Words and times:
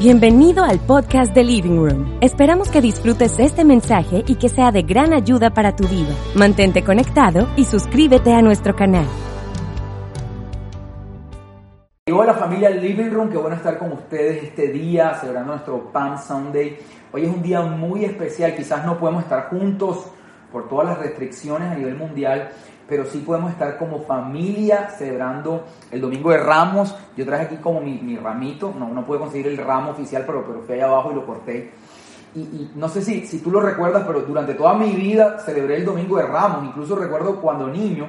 Bienvenido 0.00 0.62
al 0.62 0.78
podcast 0.78 1.34
de 1.34 1.42
Living 1.42 1.76
Room. 1.76 2.18
Esperamos 2.20 2.70
que 2.70 2.80
disfrutes 2.80 3.36
este 3.40 3.64
mensaje 3.64 4.22
y 4.28 4.36
que 4.36 4.48
sea 4.48 4.70
de 4.70 4.82
gran 4.82 5.12
ayuda 5.12 5.50
para 5.50 5.74
tu 5.74 5.88
vida. 5.88 6.14
Mantente 6.36 6.84
conectado 6.84 7.48
y 7.56 7.64
suscríbete 7.64 8.32
a 8.32 8.40
nuestro 8.40 8.76
canal. 8.76 9.06
Hola 12.12 12.32
familia 12.34 12.70
Living 12.70 13.10
Room, 13.10 13.28
qué 13.28 13.38
bueno 13.38 13.56
estar 13.56 13.76
con 13.76 13.90
ustedes 13.90 14.44
este 14.44 14.68
día 14.68 15.14
celebrando 15.14 15.54
nuestro 15.54 15.90
Palm 15.90 16.16
Sunday. 16.16 16.78
Hoy 17.10 17.24
es 17.24 17.28
un 17.28 17.42
día 17.42 17.62
muy 17.62 18.04
especial, 18.04 18.54
quizás 18.54 18.86
no 18.86 18.96
podemos 18.96 19.24
estar 19.24 19.48
juntos 19.48 20.12
por 20.52 20.68
todas 20.68 20.90
las 20.90 20.98
restricciones 21.00 21.72
a 21.72 21.74
nivel 21.74 21.96
mundial, 21.96 22.50
pero 22.88 23.04
sí 23.04 23.18
podemos 23.18 23.50
estar 23.50 23.76
como 23.76 24.00
familia 24.00 24.88
celebrando 24.90 25.64
el 25.90 26.00
Domingo 26.00 26.30
de 26.30 26.38
Ramos. 26.38 26.96
Yo 27.16 27.26
traje 27.26 27.44
aquí 27.44 27.56
como 27.56 27.80
mi, 27.80 28.16
ramito, 28.16 28.74
no, 28.76 28.88
no 28.88 29.04
pude 29.04 29.18
conseguir 29.18 29.48
el 29.48 29.58
ramo 29.58 29.90
oficial, 29.90 30.24
pero, 30.26 30.44
pero 30.46 30.62
fui 30.62 30.74
allá 30.74 30.86
abajo 30.86 31.12
y 31.12 31.14
lo 31.14 31.26
corté. 31.26 31.72
Y, 32.34 32.70
no 32.74 32.88
sé 32.88 33.02
si, 33.02 33.26
si 33.26 33.40
tú 33.40 33.50
lo 33.50 33.60
recuerdas, 33.60 34.04
pero 34.06 34.20
durante 34.20 34.54
toda 34.54 34.74
mi 34.74 34.92
vida 34.92 35.38
celebré 35.40 35.76
el 35.76 35.84
Domingo 35.84 36.16
de 36.16 36.26
Ramos. 36.26 36.64
Incluso 36.64 36.96
recuerdo 36.96 37.40
cuando 37.40 37.68
niño 37.68 38.08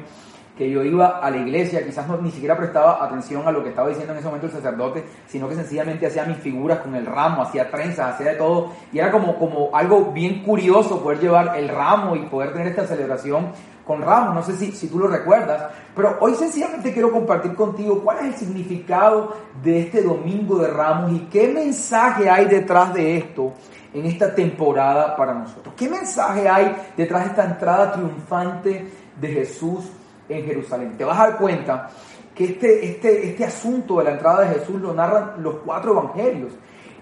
que 0.59 0.69
yo 0.69 0.83
iba 0.83 1.19
a 1.19 1.31
la 1.31 1.38
iglesia, 1.38 1.85
quizás 1.85 2.05
no, 2.05 2.17
ni 2.17 2.31
siquiera 2.31 2.57
prestaba 2.57 3.02
atención 3.02 3.47
a 3.47 3.52
lo 3.52 3.63
que 3.63 3.69
estaba 3.69 3.88
diciendo 3.88 4.11
en 4.11 4.19
ese 4.19 4.27
momento 4.27 4.47
el 4.47 4.52
sacerdote, 4.52 5.05
sino 5.25 5.47
que 5.47 5.55
sencillamente 5.55 6.05
hacía 6.05 6.25
mis 6.25 6.35
figuras 6.35 6.79
con 6.79 6.93
el 6.95 7.05
ramo, 7.05 7.43
hacía 7.43 7.71
trenzas, 7.71 8.15
hacía 8.15 8.31
de 8.31 8.35
todo. 8.35 8.73
Y 8.91 8.99
era 8.99 9.09
como, 9.09 9.39
como 9.39 9.69
algo 9.73 10.11
bien 10.11 10.43
curioso 10.43 11.02
poder 11.02 11.21
llevar 11.21 11.57
el 11.57 11.69
ramo 11.69 12.13
y 12.17 12.25
poder 12.25 12.52
tener 12.52 12.67
esta 12.67 12.85
celebración 12.85 13.53
con 13.87 14.02
ramos, 14.02 14.35
no 14.35 14.43
sé 14.43 14.57
si, 14.57 14.73
si 14.73 14.89
tú 14.89 14.99
lo 14.99 15.07
recuerdas, 15.07 15.71
pero 15.95 16.17
hoy 16.19 16.35
sencillamente 16.35 16.91
quiero 16.91 17.09
compartir 17.09 17.55
contigo 17.55 18.02
cuál 18.03 18.17
es 18.19 18.25
el 18.25 18.35
significado 18.35 19.33
de 19.63 19.80
este 19.80 20.03
domingo 20.03 20.57
de 20.57 20.67
ramos 20.67 21.13
y 21.13 21.19
qué 21.31 21.47
mensaje 21.47 22.30
hay 22.30 22.47
detrás 22.47 22.93
de 22.93 23.15
esto 23.15 23.53
en 23.93 24.05
esta 24.05 24.35
temporada 24.35 25.15
para 25.15 25.33
nosotros. 25.33 25.73
¿Qué 25.77 25.87
mensaje 25.87 26.49
hay 26.49 26.75
detrás 26.97 27.23
de 27.23 27.30
esta 27.30 27.45
entrada 27.45 27.93
triunfante 27.93 28.91
de 29.19 29.27
Jesús 29.30 29.89
en 30.30 30.45
Jerusalén? 30.45 30.95
Te 30.97 31.03
vas 31.03 31.19
a 31.19 31.30
dar 31.30 31.38
cuenta 31.38 31.89
que 32.33 32.45
este, 32.45 32.85
este, 32.85 33.27
este 33.27 33.45
asunto 33.45 33.97
de 33.97 34.05
la 34.05 34.11
entrada 34.11 34.41
de 34.41 34.59
Jesús 34.59 34.80
lo 34.80 34.94
narran 34.94 35.44
los 35.44 35.55
cuatro 35.66 35.91
evangelios. 35.91 36.53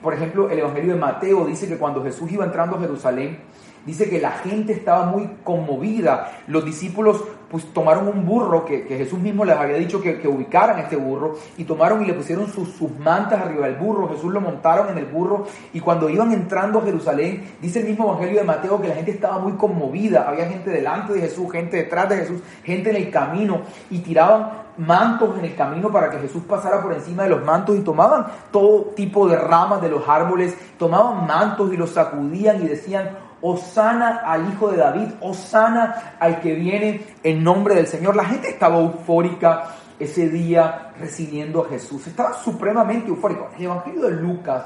Por 0.02 0.14
ejemplo, 0.14 0.50
el 0.50 0.60
Evangelio 0.60 0.94
de 0.94 1.00
Mateo 1.00 1.46
dice 1.46 1.68
que 1.68 1.78
cuando 1.78 2.04
Jesús 2.04 2.32
iba 2.32 2.46
entrando 2.46 2.78
a 2.78 2.80
Jerusalén, 2.80 3.40
Dice 3.88 4.10
que 4.10 4.20
la 4.20 4.32
gente 4.32 4.74
estaba 4.74 5.06
muy 5.06 5.30
conmovida. 5.46 6.34
Los 6.48 6.66
discípulos 6.66 7.24
pues 7.50 7.66
tomaron 7.74 8.08
un 8.08 8.26
burro 8.26 8.66
que, 8.66 8.84
Jesús 8.88 9.20
mismo 9.20 9.46
les 9.46 9.56
había 9.56 9.78
dicho 9.78 10.02
que, 10.02 10.20
que, 10.20 10.28
ubicaran 10.28 10.80
este 10.80 10.96
burro 10.96 11.36
y 11.58 11.64
tomaron 11.64 12.04
y 12.04 12.06
le 12.06 12.14
pusieron 12.14 12.48
sus, 12.52 12.70
sus 12.72 12.92
mantas 13.00 13.42
arriba 13.42 13.68
del 13.68 13.76
burro. 13.76 14.10
Jesús 14.10 14.34
lo 14.34 14.42
montaron 14.42 14.90
en 14.90 14.98
el 14.98 15.06
burro 15.06 15.46
y 15.74 15.80
cuando 15.80 16.10
iban 16.10 16.32
entrando 16.34 16.80
a 16.80 16.84
Jerusalén, 16.84 17.56
dice 17.62 17.80
el 17.80 17.88
mismo 17.88 18.06
Evangelio 18.06 18.40
de 18.40 18.46
Mateo 18.46 18.82
que 18.82 18.90
la 18.90 18.96
gente 18.96 19.12
estaba 19.12 19.40
muy 19.40 19.54
conmovida. 19.54 20.28
Había 20.28 20.48
gente 20.48 20.70
delante 20.70 21.14
de 21.14 21.22
Jesús, 21.22 21.52
gente 21.52 21.78
detrás 21.78 22.10
de 22.10 22.18
Jesús, 22.18 22.42
gente 22.64 22.90
en 22.90 22.98
el 22.98 23.10
camino 23.12 23.62
y 23.90 24.00
tiraban 24.00 24.68
mantos 24.78 25.38
en 25.40 25.46
el 25.46 25.56
camino 25.56 25.92
para 25.92 26.10
que 26.10 26.20
Jesús 26.20 26.44
pasara 26.48 26.82
por 26.82 26.94
encima 26.94 27.24
de 27.24 27.30
los 27.30 27.44
mantos 27.44 27.78
y 27.78 27.82
tomaban 27.82 28.28
todo 28.52 28.92
tipo 28.96 29.28
de 29.28 29.38
ramas 29.38 29.82
de 29.82 29.90
los 29.90 30.08
árboles, 30.08 30.56
tomaban 30.78 31.26
mantos 31.26 31.74
y 31.74 31.78
los 31.78 31.92
sacudían 31.92 32.62
y 32.64 32.68
decían, 32.68 33.27
Osana 33.42 34.22
al 34.26 34.52
Hijo 34.52 34.72
de 34.72 34.78
David, 34.78 35.08
Osana 35.22 36.16
al 36.20 36.42
que 36.42 36.54
viene 36.54 37.02
en 37.24 37.44
nombre 37.44 37.76
del 37.76 37.88
Señor. 37.88 38.16
La 38.16 38.26
gente 38.26 38.50
estaba 38.50 38.80
eufórica 38.80 39.76
ese 40.00 40.30
día 40.30 40.94
recibiendo 41.00 41.66
a 41.66 41.70
Jesús. 41.70 42.08
Estaba 42.08 42.34
supremamente 42.34 43.10
eufórico. 43.10 43.50
El 43.58 43.66
Evangelio 43.66 44.02
de 44.04 44.12
Lucas 44.12 44.66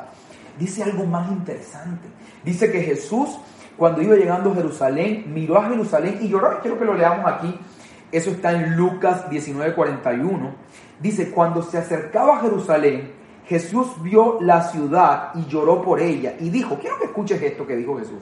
dice 0.58 0.84
algo 0.84 1.06
más 1.06 1.30
interesante. 1.32 2.08
Dice 2.44 2.72
que 2.72 2.82
Jesús, 2.82 3.30
cuando 3.78 4.02
iba 4.02 4.16
llegando 4.16 4.52
a 4.52 4.56
Jerusalén, 4.56 5.26
miró 5.34 5.58
a 5.58 5.70
Jerusalén 5.70 6.20
y 6.22 6.30
lloró. 6.30 6.60
Quiero 6.62 6.78
que 6.78 6.86
lo 6.86 6.94
leamos 6.94 7.26
aquí. 7.32 7.58
Eso 8.12 8.32
está 8.32 8.52
en 8.52 8.76
Lucas 8.76 9.30
19:41. 9.30 10.54
Dice, 11.00 11.32
cuando 11.32 11.64
se 11.64 11.78
acercaba 11.78 12.38
a 12.38 12.42
Jerusalén, 12.42 13.14
Jesús 13.46 14.02
vio 14.02 14.38
la 14.42 14.62
ciudad 14.64 15.32
y 15.36 15.46
lloró 15.46 15.82
por 15.82 16.00
ella. 16.00 16.36
Y 16.40 16.50
dijo, 16.50 16.78
quiero 16.80 17.00
que 17.00 17.06
escuches 17.06 17.42
esto 17.42 17.66
que 17.66 17.76
dijo 17.76 17.98
Jesús. 17.98 18.22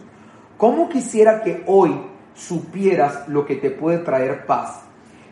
¿Cómo 0.59 0.89
quisiera 0.89 1.41
que 1.41 1.63
hoy 1.67 1.97
supieras 2.35 3.29
lo 3.29 3.45
que 3.45 3.55
te 3.55 3.71
puede 3.71 3.99
traer 3.99 4.45
paz? 4.45 4.81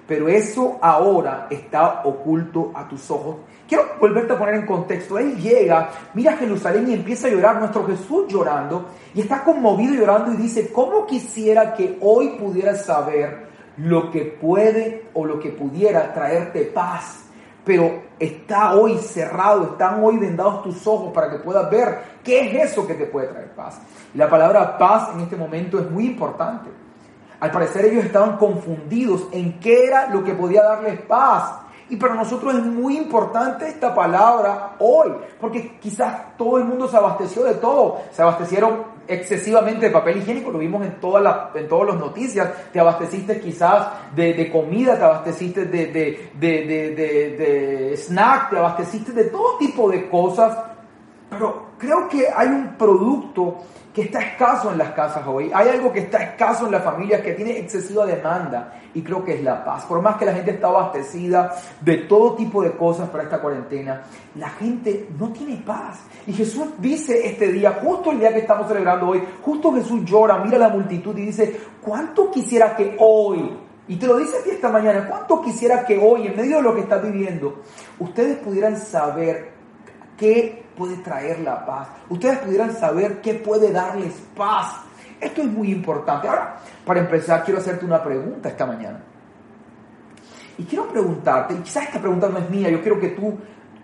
Pero 0.07 0.29
eso 0.29 0.77
ahora 0.81 1.47
está 1.49 2.03
oculto 2.05 2.71
a 2.73 2.88
tus 2.88 3.11
ojos. 3.11 3.35
Quiero 3.67 3.83
volverte 3.99 4.31
a 4.31 4.39
poner 4.39 4.55
en 4.55 4.65
contexto. 4.65 5.19
Él 5.19 5.35
llega, 5.35 5.89
mira 6.13 6.31
a 6.31 6.38
Jerusalén 6.38 6.89
y 6.89 6.93
empieza 6.93 7.27
a 7.27 7.31
llorar, 7.31 7.59
nuestro 7.59 7.85
Jesús 7.85 8.27
llorando, 8.29 8.85
y 9.13 9.19
está 9.19 9.43
conmovido 9.43 9.95
llorando 9.95 10.31
y 10.31 10.38
dice, 10.38 10.71
¿cómo 10.71 11.05
quisiera 11.05 11.73
que 11.73 11.97
hoy 11.99 12.38
pudieras 12.39 12.85
saber 12.85 13.47
lo 13.75 14.09
que 14.09 14.21
puede 14.21 15.07
o 15.13 15.25
lo 15.25 15.41
que 15.41 15.49
pudiera 15.49 16.13
traerte 16.13 16.61
paz? 16.73 17.26
Pero 17.67 18.03
está 18.17 18.75
hoy 18.75 18.97
cerrado, 18.97 19.72
están 19.72 20.01
hoy 20.01 20.17
vendados 20.17 20.63
tus 20.63 20.88
ojos 20.88 21.11
para 21.13 21.29
que 21.29 21.39
puedas 21.39 21.69
ver 21.69 22.00
qué 22.23 22.39
es 22.39 22.72
eso 22.72 22.88
que 22.88 22.94
te 22.94 23.07
puede 23.07 23.28
traer 23.28 23.53
paz. 23.53 23.81
Y 24.13 24.17
la 24.17 24.29
palabra 24.29 24.78
paz 24.78 25.09
en 25.13 25.19
este 25.19 25.35
momento 25.35 25.77
es 25.77 25.91
muy 25.91 26.06
importante. 26.06 26.69
Al 27.41 27.51
parecer 27.51 27.83
ellos 27.83 28.06
estaban 28.06 28.38
confundidos 28.38 29.27
en 29.33 29.59
qué 29.59 29.83
era 29.83 30.07
lo 30.07 30.23
que 30.23 30.33
podía 30.33 30.63
darles 30.63 31.01
paz. 31.01 31.59
Y 31.89 31.97
para 31.97 32.16
nosotros 32.16 32.56
es 32.56 32.66
muy 32.66 32.95
importante 32.95 33.67
esta 33.67 33.94
palabra 33.94 34.77
hoy, 34.79 35.11
porque 35.38 35.77
quizás 35.77 36.38
todo 36.38 36.59
el 36.59 36.63
mundo 36.63 36.88
se 36.88 36.95
abasteció 36.95 37.44
de 37.44 37.56
todo. 37.56 37.97
Se 38.11 38.22
abastecieron 38.22 38.96
excesivamente 39.07 39.88
de 39.88 39.91
papel 39.91 40.18
higiénico, 40.18 40.51
lo 40.51 40.59
vimos 40.59 40.85
en 40.85 41.00
todas 41.00 41.23
las 41.23 41.56
en 41.56 41.68
todas 41.68 41.88
las 41.88 41.97
noticias, 41.97 42.50
te 42.72 42.79
abasteciste 42.79 43.40
quizás 43.40 43.88
de, 44.16 44.50
comida, 44.51 44.97
te 44.97 45.03
abasteciste 45.03 45.66
de, 45.66 45.88
de, 45.88 46.29
de, 46.40 47.94
snack, 47.97 48.50
te 48.50 48.57
abasteciste 48.57 49.12
de 49.12 49.25
todo 49.25 49.57
tipo 49.57 49.90
de 49.90 50.09
cosas, 50.09 50.57
pero 51.29 51.68
creo 51.78 52.07
que 52.07 52.28
hay 52.35 52.47
un 52.47 52.75
producto 52.78 53.57
que 53.97 54.03
está 54.03 54.21
escaso 54.21 54.71
en 54.71 54.77
las 54.77 54.91
casas 54.91 55.23
hoy. 55.25 55.49
Hay 55.51 55.69
algo 55.69 55.91
que 55.91 56.01
está 56.01 56.19
escaso 56.19 56.67
en 56.67 56.71
las 56.73 56.83
familias, 56.83 57.19
que 57.21 57.33
tiene 57.33 57.57
excesiva 57.57 58.05
demanda 58.05 58.79
y 58.93 59.01
creo 59.01 59.25
que 59.25 59.33
es 59.33 59.43
la 59.43 59.65
paz. 59.65 59.85
Por 59.85 60.03
más 60.03 60.17
que 60.17 60.25
la 60.25 60.35
gente 60.35 60.51
está 60.51 60.67
abastecida 60.67 61.55
de 61.81 61.97
todo 62.03 62.35
tipo 62.35 62.61
de 62.61 62.73
cosas 62.73 63.09
para 63.09 63.23
esta 63.23 63.41
cuarentena, 63.41 64.03
la 64.35 64.49
gente 64.49 65.09
no 65.17 65.29
tiene 65.29 65.63
paz. 65.65 66.01
Y 66.27 66.33
Jesús 66.33 66.67
dice 66.77 67.25
este 67.25 67.51
día, 67.51 67.79
justo 67.83 68.11
el 68.11 68.19
día 68.19 68.31
que 68.31 68.41
estamos 68.41 68.67
celebrando 68.67 69.07
hoy, 69.07 69.23
justo 69.41 69.73
Jesús 69.73 70.05
llora, 70.05 70.37
mira 70.43 70.59
la 70.59 70.69
multitud 70.69 71.17
y 71.17 71.25
dice, 71.25 71.59
¿cuánto 71.81 72.29
quisiera 72.29 72.75
que 72.75 72.95
hoy 72.99 73.51
y 73.87 73.95
te 73.95 74.05
lo 74.05 74.17
dice 74.17 74.37
a 74.37 74.43
ti 74.43 74.51
esta 74.51 74.69
mañana, 74.69 75.07
¿cuánto 75.09 75.41
quisiera 75.41 75.83
que 75.83 75.97
hoy, 75.97 76.27
en 76.27 76.35
medio 76.35 76.57
de 76.57 76.61
lo 76.61 76.75
que 76.75 76.81
estás 76.81 77.01
viviendo, 77.01 77.63
ustedes 77.97 78.37
pudieran 78.37 78.77
saber 78.77 79.56
qué 80.17 80.66
puede 80.75 80.97
traer 80.97 81.39
la 81.39 81.66
paz. 81.66 81.88
Ustedes 82.09 82.39
pudieran 82.39 82.75
saber 82.75 83.21
qué 83.21 83.36
puede 83.36 83.71
darles 83.71 84.13
paz. 84.36 84.81
Esto 85.19 85.41
es 85.41 85.47
muy 85.47 85.71
importante. 85.71 86.27
Ahora, 86.27 86.57
para 86.86 87.00
empezar, 87.00 87.44
quiero 87.44 87.59
hacerte 87.59 87.86
una 87.86 88.03
pregunta 88.03 88.50
esta 88.50 88.65
mañana. 88.65 89.01
Y 90.57 90.63
quiero 90.63 90.88
preguntarte, 90.88 91.53
y 91.53 91.57
quizás 91.57 91.86
esta 91.86 92.00
pregunta 92.00 92.30
no 92.30 92.39
es 92.39 92.50
mía, 92.50 92.69
yo 92.69 92.81
quiero 92.81 93.00
que 93.00 93.09
tú, 93.09 93.38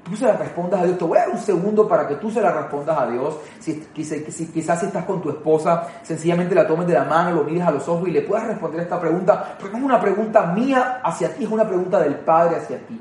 tú 0.04 0.16
se 0.16 0.26
la 0.26 0.34
respondas 0.34 0.82
a 0.82 0.86
Dios. 0.86 0.98
Te 0.98 1.06
voy 1.06 1.18
a 1.18 1.22
dar 1.22 1.30
un 1.30 1.38
segundo 1.38 1.88
para 1.88 2.08
que 2.08 2.16
tú 2.16 2.32
se 2.32 2.42
la 2.42 2.52
respondas 2.52 2.98
a 2.98 3.08
Dios. 3.08 3.38
Si, 3.60 3.88
si, 3.96 4.48
quizás 4.48 4.80
si 4.80 4.86
estás 4.88 5.06
con 5.06 5.22
tu 5.22 5.30
esposa, 5.30 5.88
sencillamente 6.02 6.56
la 6.56 6.68
tomes 6.68 6.88
de 6.88 6.94
la 6.94 7.04
mano, 7.04 7.32
lo 7.32 7.44
mires 7.44 7.64
a 7.64 7.72
los 7.72 7.88
ojos 7.88 8.08
y 8.08 8.12
le 8.12 8.22
puedas 8.22 8.48
responder 8.48 8.82
esta 8.82 9.00
pregunta, 9.00 9.56
porque 9.60 9.74
no 9.74 9.80
es 9.80 9.86
una 9.86 10.02
pregunta 10.02 10.48
mía 10.48 11.02
hacia 11.04 11.34
ti, 11.36 11.44
es 11.44 11.50
una 11.50 11.68
pregunta 11.68 12.00
del 12.00 12.16
Padre 12.16 12.58
hacia 12.58 12.80
ti. 12.80 13.00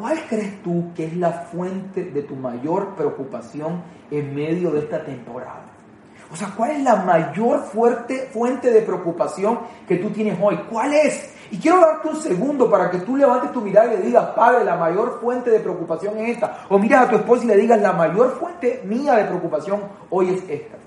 ¿Cuál 0.00 0.18
crees 0.30 0.62
tú 0.62 0.94
que 0.96 1.04
es 1.04 1.16
la 1.18 1.30
fuente 1.30 2.04
de 2.04 2.22
tu 2.22 2.34
mayor 2.34 2.94
preocupación 2.94 3.82
en 4.10 4.34
medio 4.34 4.70
de 4.70 4.78
esta 4.78 5.04
temporada? 5.04 5.66
O 6.32 6.36
sea, 6.36 6.48
¿cuál 6.56 6.70
es 6.70 6.82
la 6.82 6.96
mayor 6.96 7.64
fuerte 7.64 8.30
fuente 8.32 8.70
de 8.70 8.80
preocupación 8.80 9.58
que 9.86 9.96
tú 9.96 10.08
tienes 10.08 10.38
hoy? 10.40 10.58
¿Cuál 10.70 10.94
es? 10.94 11.34
Y 11.50 11.58
quiero 11.58 11.80
darte 11.80 12.08
un 12.08 12.16
segundo 12.16 12.70
para 12.70 12.90
que 12.90 13.00
tú 13.00 13.14
levantes 13.14 13.52
tu 13.52 13.60
mirada 13.60 13.92
y 13.92 13.98
le 13.98 14.02
digas, 14.04 14.28
Padre, 14.34 14.64
la 14.64 14.76
mayor 14.76 15.18
fuente 15.20 15.50
de 15.50 15.60
preocupación 15.60 16.16
es 16.16 16.30
esta. 16.30 16.64
O 16.70 16.78
miras 16.78 17.06
a 17.06 17.10
tu 17.10 17.16
esposa 17.16 17.44
y 17.44 17.48
le 17.48 17.56
digas, 17.58 17.78
la 17.78 17.92
mayor 17.92 18.38
fuente 18.40 18.80
mía 18.86 19.16
de 19.16 19.24
preocupación 19.24 19.82
hoy 20.08 20.30
es 20.30 20.48
esta. 20.48 20.78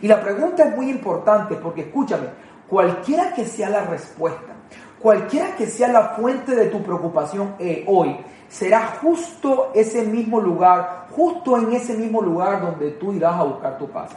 Y 0.00 0.06
la 0.06 0.20
pregunta 0.20 0.62
es 0.62 0.76
muy 0.76 0.90
importante 0.90 1.56
porque 1.56 1.80
escúchame, 1.80 2.28
cualquiera 2.68 3.34
que 3.34 3.44
sea 3.46 3.68
la 3.68 3.80
respuesta, 3.86 4.54
cualquiera 5.00 5.56
que 5.56 5.66
sea 5.66 5.88
la 5.88 6.10
fuente 6.10 6.54
de 6.54 6.66
tu 6.66 6.80
preocupación 6.84 7.56
eh, 7.58 7.84
hoy, 7.88 8.16
será 8.50 8.98
justo 9.00 9.70
ese 9.74 10.02
mismo 10.02 10.40
lugar, 10.40 11.06
justo 11.10 11.56
en 11.56 11.72
ese 11.72 11.94
mismo 11.94 12.20
lugar 12.20 12.60
donde 12.60 12.90
tú 12.92 13.12
irás 13.12 13.36
a 13.36 13.44
buscar 13.44 13.78
tu 13.78 13.88
paz. 13.88 14.10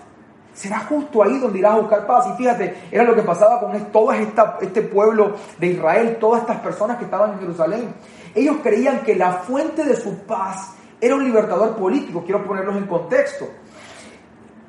Será 0.54 0.80
justo 0.80 1.24
ahí 1.24 1.40
donde 1.40 1.60
irás 1.60 1.74
a 1.74 1.80
buscar 1.80 2.06
paz. 2.06 2.28
Y 2.34 2.38
fíjate, 2.38 2.88
era 2.92 3.04
lo 3.04 3.16
que 3.16 3.22
pasaba 3.22 3.60
con 3.60 3.80
todo 3.92 4.12
este 4.12 4.82
pueblo 4.82 5.36
de 5.58 5.68
Israel, 5.68 6.18
todas 6.20 6.42
estas 6.42 6.60
personas 6.60 6.98
que 6.98 7.06
estaban 7.06 7.34
en 7.34 7.40
Jerusalén. 7.40 7.94
Ellos 8.36 8.58
creían 8.62 9.02
que 9.02 9.16
la 9.16 9.34
fuente 9.34 9.84
de 9.84 9.96
su 9.96 10.18
paz 10.26 10.74
era 11.00 11.16
un 11.16 11.24
libertador 11.24 11.76
político. 11.76 12.24
Quiero 12.24 12.46
ponerlos 12.46 12.76
en 12.76 12.88
contexto. 12.88 13.48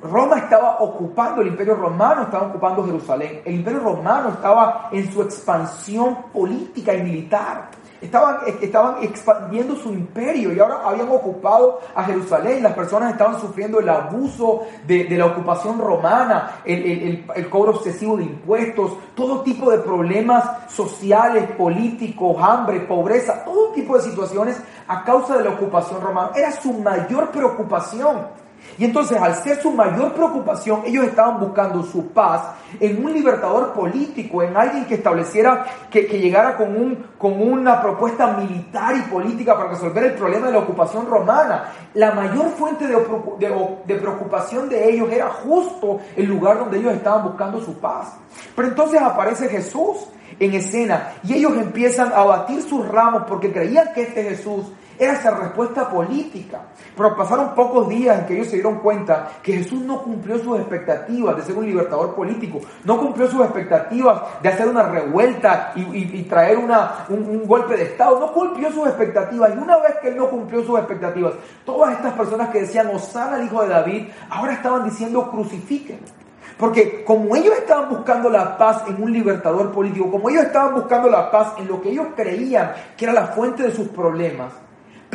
Roma 0.01 0.37
estaba 0.37 0.77
ocupando, 0.79 1.41
el 1.41 1.47
imperio 1.47 1.75
romano 1.75 2.23
estaba 2.23 2.47
ocupando 2.47 2.85
Jerusalén. 2.85 3.41
El 3.45 3.55
imperio 3.55 3.79
romano 3.79 4.29
estaba 4.29 4.89
en 4.91 5.11
su 5.11 5.21
expansión 5.21 6.31
política 6.31 6.93
y 6.93 7.01
militar. 7.01 7.69
Estaban, 8.01 8.37
estaban 8.61 9.03
expandiendo 9.03 9.75
su 9.75 9.89
imperio 9.89 10.53
y 10.53 10.59
ahora 10.59 10.81
habían 10.85 11.09
ocupado 11.09 11.79
a 11.95 12.03
Jerusalén. 12.03 12.61
Las 12.61 12.73
personas 12.73 13.11
estaban 13.11 13.39
sufriendo 13.39 13.79
el 13.79 13.89
abuso 13.89 14.63
de, 14.85 15.07
la 15.09 15.27
ocupación 15.27 15.79
romana, 15.79 16.61
el, 16.65 17.25
el, 17.35 17.49
cobro 17.49 17.75
excesivo 17.75 18.17
de 18.17 18.23
impuestos, 18.23 18.91
todo 19.15 19.41
tipo 19.41 19.71
de 19.71 19.79
problemas 19.79 20.71
sociales, 20.71 21.49
políticos, 21.57 22.37
hambre, 22.39 22.81
pobreza, 22.81 23.43
todo 23.43 23.71
tipo 23.71 23.95
de 23.95 24.03
situaciones 24.03 24.61
a 24.87 25.03
causa 25.03 25.37
de 25.37 25.43
la 25.43 25.51
ocupación 25.51 26.01
romana. 26.01 26.31
Era 26.35 26.51
su 26.51 26.73
mayor 26.73 27.29
preocupación. 27.31 28.44
Y 28.77 28.85
entonces, 28.85 29.21
al 29.21 29.35
ser 29.35 29.61
su 29.61 29.71
mayor 29.71 30.13
preocupación, 30.13 30.81
ellos 30.85 31.05
estaban 31.05 31.39
buscando 31.39 31.83
su 31.83 32.07
paz 32.07 32.41
en 32.79 33.03
un 33.03 33.13
libertador 33.13 33.73
político, 33.73 34.43
en 34.43 34.55
alguien 34.55 34.85
que 34.85 34.95
estableciera, 34.95 35.65
que, 35.89 36.03
llegara 36.03 36.57
con, 36.57 36.75
un, 36.75 37.05
con 37.17 37.41
una 37.41 37.81
propuesta 37.81 38.27
militar 38.37 38.95
y 38.97 39.01
política 39.09 39.55
para 39.55 39.69
resolver 39.69 40.03
el 40.03 40.13
problema 40.13 40.47
de 40.47 40.53
la 40.53 40.59
ocupación 40.59 41.07
romana. 41.07 41.71
La 41.93 42.11
mayor 42.11 42.49
fuente 42.49 42.87
de, 42.87 42.97
de 43.85 43.95
preocupación 43.95 44.67
de 44.67 44.89
ellos 44.89 45.11
era 45.11 45.29
justo 45.29 45.99
el 46.15 46.25
lugar 46.25 46.59
donde 46.59 46.77
ellos 46.77 46.93
estaban 46.93 47.23
buscando 47.23 47.61
su 47.61 47.79
paz. 47.79 48.13
Pero 48.55 48.67
entonces 48.67 49.01
aparece 49.01 49.47
Jesús 49.47 50.07
en 50.39 50.53
escena 50.53 51.13
y 51.23 51.35
ellos 51.35 51.53
empiezan 51.55 52.11
a 52.13 52.23
batir 52.23 52.61
sus 52.61 52.85
ramos 52.87 53.23
porque 53.27 53.51
creían 53.51 53.93
que 53.93 54.03
este 54.03 54.23
Jesús 54.23 54.65
era 54.97 55.13
esa 55.13 55.31
respuesta 55.31 55.89
política. 55.89 56.61
Pero 56.95 57.15
pasaron 57.15 57.53
pocos 57.53 57.89
días 57.89 58.19
en 58.19 58.25
que 58.25 58.35
ellos 58.35 58.47
se 58.47 58.55
dieron 58.55 58.79
cuenta 58.79 59.29
que 59.41 59.53
Jesús 59.53 59.81
no 59.81 60.01
cumplió 60.01 60.37
sus 60.39 60.59
expectativas 60.59 61.35
de 61.35 61.41
ser 61.43 61.57
un 61.57 61.65
libertador 61.65 62.15
político, 62.15 62.61
no 62.83 62.99
cumplió 62.99 63.29
sus 63.29 63.41
expectativas 63.41 64.21
de 64.41 64.49
hacer 64.49 64.67
una 64.67 64.83
revuelta 64.83 65.73
y, 65.75 66.23
traer 66.23 66.57
una, 66.57 67.05
un, 67.09 67.45
golpe 67.45 67.75
de 67.77 67.83
Estado, 67.83 68.19
no 68.19 68.31
cumplió 68.31 68.71
sus 68.71 68.87
expectativas. 68.87 69.51
Y 69.55 69.57
una 69.57 69.77
vez 69.77 69.95
que 70.01 70.09
él 70.09 70.17
no 70.17 70.29
cumplió 70.29 70.63
sus 70.63 70.77
expectativas, 70.79 71.33
todas 71.65 71.93
estas 71.93 72.13
personas 72.13 72.49
que 72.49 72.61
decían, 72.61 72.87
Osana 72.93 73.37
el 73.37 73.45
hijo 73.45 73.61
de 73.61 73.69
David, 73.69 74.07
ahora 74.29 74.53
estaban 74.53 74.85
diciendo, 74.85 75.29
crucifiquen. 75.29 75.99
Porque 76.57 77.03
como 77.03 77.35
ellos 77.35 77.53
estaban 77.57 77.89
buscando 77.89 78.29
la 78.29 78.57
paz 78.57 78.83
en 78.87 79.01
un 79.01 79.11
libertador 79.11 79.71
político, 79.71 80.09
como 80.09 80.29
ellos 80.29 80.43
estaban 80.43 80.73
buscando 80.73 81.09
la 81.09 81.29
paz 81.29 81.53
en 81.57 81.67
lo 81.67 81.81
que 81.81 81.89
ellos 81.89 82.07
creían 82.15 82.71
que 82.95 83.05
era 83.05 83.13
la 83.13 83.27
fuente 83.27 83.63
de 83.63 83.71
sus 83.71 83.89
problemas, 83.89 84.53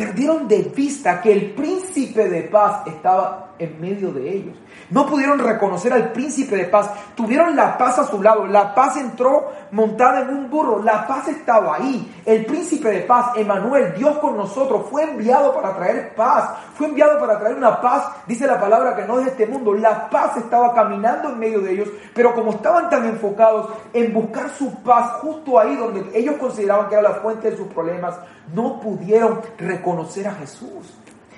Perdieron 0.00 0.48
de 0.48 0.62
vista 0.62 1.20
que 1.20 1.30
el 1.30 1.50
príncipe 1.50 2.26
de 2.30 2.44
paz 2.44 2.86
estaba 2.86 3.49
en 3.60 3.80
medio 3.80 4.12
de 4.12 4.28
ellos. 4.28 4.56
No 4.90 5.06
pudieron 5.06 5.38
reconocer 5.38 5.92
al 5.92 6.12
príncipe 6.12 6.56
de 6.56 6.64
paz. 6.64 6.90
Tuvieron 7.14 7.54
la 7.54 7.78
paz 7.78 7.98
a 7.98 8.04
su 8.04 8.20
lado. 8.22 8.46
La 8.46 8.74
paz 8.74 8.96
entró 8.96 9.52
montada 9.70 10.22
en 10.22 10.30
un 10.30 10.50
burro. 10.50 10.82
La 10.82 11.06
paz 11.06 11.28
estaba 11.28 11.76
ahí. 11.76 12.22
El 12.24 12.46
príncipe 12.46 12.90
de 12.90 13.00
paz, 13.00 13.36
Emanuel, 13.36 13.94
Dios 13.94 14.18
con 14.18 14.36
nosotros, 14.36 14.86
fue 14.90 15.04
enviado 15.04 15.54
para 15.54 15.76
traer 15.76 16.14
paz. 16.14 16.50
Fue 16.74 16.88
enviado 16.88 17.20
para 17.20 17.38
traer 17.38 17.56
una 17.56 17.80
paz, 17.80 18.10
dice 18.26 18.46
la 18.46 18.58
palabra, 18.58 18.96
que 18.96 19.04
no 19.04 19.18
es 19.18 19.26
de 19.26 19.30
este 19.32 19.46
mundo. 19.46 19.74
La 19.74 20.08
paz 20.08 20.36
estaba 20.38 20.74
caminando 20.74 21.28
en 21.28 21.38
medio 21.38 21.60
de 21.60 21.72
ellos. 21.72 21.88
Pero 22.14 22.34
como 22.34 22.52
estaban 22.52 22.88
tan 22.88 23.04
enfocados 23.04 23.68
en 23.92 24.12
buscar 24.12 24.50
su 24.50 24.74
paz 24.82 25.20
justo 25.20 25.58
ahí 25.58 25.76
donde 25.76 26.10
ellos 26.18 26.36
consideraban 26.36 26.88
que 26.88 26.94
era 26.94 27.02
la 27.02 27.14
fuente 27.16 27.50
de 27.50 27.56
sus 27.56 27.68
problemas, 27.68 28.16
no 28.54 28.80
pudieron 28.80 29.40
reconocer 29.58 30.26
a 30.26 30.34
Jesús. 30.34 30.94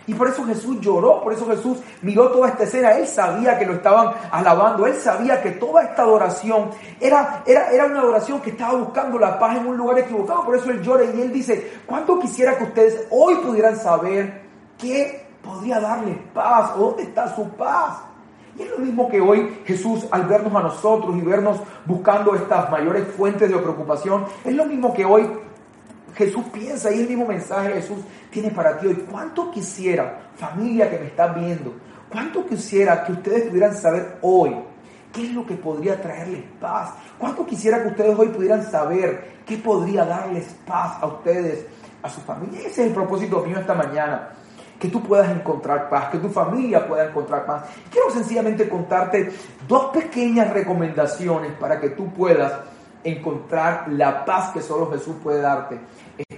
Y 0.06 0.14
por 0.14 0.28
eso 0.28 0.44
Jesús 0.44 0.80
lloró, 0.80 1.22
por 1.22 1.32
eso 1.32 1.46
Jesús 1.46 1.78
miró 2.02 2.30
toda 2.30 2.48
esta 2.48 2.64
escena. 2.64 2.92
Él 2.92 3.06
sabía 3.06 3.58
que 3.58 3.66
lo 3.66 3.74
estaban 3.74 4.14
alabando, 4.30 4.86
él 4.86 4.94
sabía 4.94 5.40
que 5.40 5.52
toda 5.52 5.82
esta 5.82 6.02
adoración 6.02 6.70
era, 7.00 7.42
era, 7.46 7.70
era 7.70 7.86
una 7.86 8.00
adoración 8.00 8.40
que 8.40 8.50
estaba 8.50 8.74
buscando 8.74 9.18
la 9.18 9.38
paz 9.38 9.56
en 9.56 9.66
un 9.66 9.76
lugar 9.76 9.98
equivocado. 10.00 10.44
Por 10.44 10.56
eso 10.56 10.70
él 10.70 10.82
llora 10.82 11.04
y 11.04 11.20
él 11.20 11.32
dice, 11.32 11.72
¿cuánto 11.86 12.18
quisiera 12.18 12.58
que 12.58 12.64
ustedes 12.64 13.06
hoy 13.10 13.36
pudieran 13.36 13.76
saber 13.76 14.42
qué 14.78 15.26
podría 15.42 15.80
darles 15.80 16.18
paz 16.34 16.72
o 16.76 16.86
dónde 16.86 17.04
está 17.04 17.32
su 17.34 17.48
paz? 17.50 17.98
Y 18.58 18.62
es 18.62 18.70
lo 18.70 18.78
mismo 18.78 19.08
que 19.08 19.20
hoy 19.20 19.62
Jesús 19.64 20.06
al 20.10 20.26
vernos 20.26 20.54
a 20.54 20.60
nosotros 20.60 21.16
y 21.16 21.20
vernos 21.22 21.58
buscando 21.86 22.34
estas 22.34 22.70
mayores 22.70 23.06
fuentes 23.16 23.50
de 23.50 23.56
preocupación, 23.56 24.26
es 24.44 24.54
lo 24.54 24.66
mismo 24.66 24.92
que 24.92 25.04
hoy 25.04 25.26
Jesús 26.14 26.44
piensa 26.52 26.92
y 26.92 27.00
el 27.00 27.08
mismo 27.08 27.26
mensaje 27.26 27.72
Jesús 27.74 27.98
tiene 28.30 28.50
para 28.50 28.78
ti 28.78 28.86
hoy. 28.86 29.06
¿Cuánto 29.10 29.50
quisiera, 29.50 30.20
familia 30.36 30.90
que 30.90 30.98
me 30.98 31.06
está 31.06 31.28
viendo, 31.28 31.74
cuánto 32.10 32.44
quisiera 32.46 33.04
que 33.04 33.12
ustedes 33.12 33.48
pudieran 33.48 33.74
saber 33.74 34.18
hoy 34.20 34.54
qué 35.12 35.26
es 35.26 35.32
lo 35.32 35.46
que 35.46 35.54
podría 35.54 36.00
traerles 36.00 36.42
paz? 36.60 36.94
¿Cuánto 37.18 37.46
quisiera 37.46 37.82
que 37.82 37.88
ustedes 37.88 38.18
hoy 38.18 38.28
pudieran 38.28 38.64
saber 38.64 39.42
qué 39.46 39.56
podría 39.58 40.04
darles 40.04 40.54
paz 40.66 40.98
a 41.00 41.06
ustedes, 41.06 41.66
a 42.02 42.10
su 42.10 42.20
familia? 42.20 42.60
Ese 42.60 42.82
es 42.82 42.88
el 42.88 42.94
propósito 42.94 43.42
mío 43.44 43.58
esta 43.58 43.74
mañana. 43.74 44.30
Que 44.78 44.88
tú 44.88 45.00
puedas 45.00 45.30
encontrar 45.30 45.88
paz, 45.88 46.10
que 46.10 46.18
tu 46.18 46.28
familia 46.28 46.86
pueda 46.88 47.08
encontrar 47.08 47.46
paz. 47.46 47.66
Quiero 47.88 48.10
sencillamente 48.10 48.68
contarte 48.68 49.30
dos 49.68 49.86
pequeñas 49.92 50.50
recomendaciones 50.52 51.52
para 51.52 51.80
que 51.80 51.90
tú 51.90 52.12
puedas 52.12 52.52
encontrar 53.04 53.86
la 53.90 54.24
paz 54.24 54.50
que 54.52 54.60
solo 54.60 54.90
Jesús 54.90 55.16
puede 55.22 55.40
darte 55.40 55.78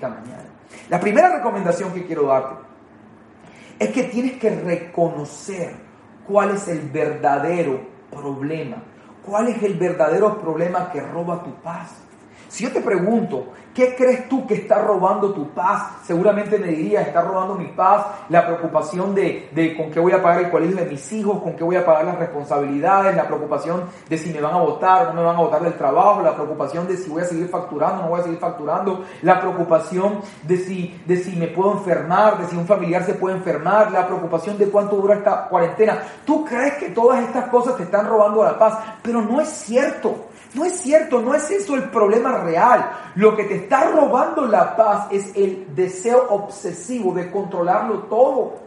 mañana. 0.08 0.44
La 0.88 1.00
primera 1.00 1.36
recomendación 1.36 1.92
que 1.92 2.04
quiero 2.06 2.26
darte 2.26 2.56
es 3.78 3.88
que 3.90 4.04
tienes 4.04 4.38
que 4.38 4.50
reconocer 4.50 5.74
cuál 6.26 6.50
es 6.52 6.68
el 6.68 6.88
verdadero 6.90 7.80
problema, 8.10 8.76
cuál 9.24 9.48
es 9.48 9.62
el 9.62 9.74
verdadero 9.74 10.40
problema 10.40 10.90
que 10.90 11.00
roba 11.00 11.42
tu 11.42 11.54
paz. 11.62 11.94
Si 12.48 12.64
yo 12.64 12.72
te 12.72 12.80
pregunto, 12.80 13.52
¿qué 13.74 13.94
crees 13.96 14.28
tú 14.28 14.46
que 14.46 14.54
está 14.54 14.78
robando 14.78 15.32
tu 15.32 15.50
paz? 15.50 15.98
Seguramente 16.04 16.58
me 16.58 16.68
dirías, 16.68 17.06
está 17.06 17.22
robando 17.22 17.54
mi 17.56 17.66
paz, 17.66 18.06
la 18.28 18.46
preocupación 18.46 19.14
de, 19.14 19.48
de, 19.52 19.76
con 19.76 19.90
qué 19.90 19.98
voy 19.98 20.12
a 20.12 20.22
pagar 20.22 20.44
el 20.44 20.50
colegio 20.50 20.76
de 20.76 20.86
mis 20.86 21.12
hijos, 21.12 21.42
con 21.42 21.54
qué 21.56 21.64
voy 21.64 21.76
a 21.76 21.84
pagar 21.84 22.04
las 22.04 22.18
responsabilidades, 22.18 23.16
la 23.16 23.26
preocupación 23.26 23.84
de 24.08 24.16
si 24.16 24.30
me 24.30 24.40
van 24.40 24.54
a 24.54 24.58
votar 24.58 25.08
o 25.08 25.12
no 25.12 25.20
me 25.20 25.26
van 25.26 25.36
a 25.36 25.40
votar 25.40 25.62
del 25.62 25.74
trabajo, 25.74 26.22
la 26.22 26.34
preocupación 26.34 26.86
de 26.86 26.96
si 26.96 27.10
voy 27.10 27.22
a 27.22 27.26
seguir 27.26 27.48
facturando 27.48 28.00
o 28.00 28.04
no 28.04 28.10
voy 28.10 28.20
a 28.20 28.22
seguir 28.22 28.38
facturando, 28.38 29.04
la 29.22 29.40
preocupación 29.40 30.20
de 30.42 30.56
si, 30.56 31.02
de 31.04 31.16
si 31.16 31.36
me 31.36 31.48
puedo 31.48 31.72
enfermar, 31.72 32.38
de 32.38 32.46
si 32.46 32.56
un 32.56 32.66
familiar 32.66 33.04
se 33.04 33.14
puede 33.14 33.36
enfermar, 33.36 33.90
la 33.90 34.06
preocupación 34.06 34.56
de 34.56 34.66
cuánto 34.68 34.96
dura 34.96 35.16
esta 35.16 35.48
cuarentena. 35.48 35.98
Tú 36.24 36.44
crees 36.44 36.74
que 36.74 36.90
todas 36.90 37.20
estas 37.24 37.48
cosas 37.48 37.76
te 37.76 37.82
están 37.82 38.06
robando 38.06 38.44
la 38.44 38.58
paz, 38.58 38.78
pero 39.02 39.20
no 39.20 39.40
es 39.40 39.48
cierto. 39.48 40.28
No 40.54 40.64
es 40.64 40.78
cierto, 40.78 41.20
no 41.20 41.34
es 41.34 41.50
eso 41.50 41.74
el 41.74 41.90
problema 41.90 42.38
real. 42.38 42.88
Lo 43.16 43.36
que 43.36 43.44
está 43.64 43.90
robando 43.90 44.46
la 44.46 44.76
paz 44.76 45.08
es 45.10 45.34
el 45.34 45.74
deseo 45.74 46.26
obsesivo 46.30 47.12
de 47.12 47.30
controlarlo 47.30 48.04
todo. 48.04 48.63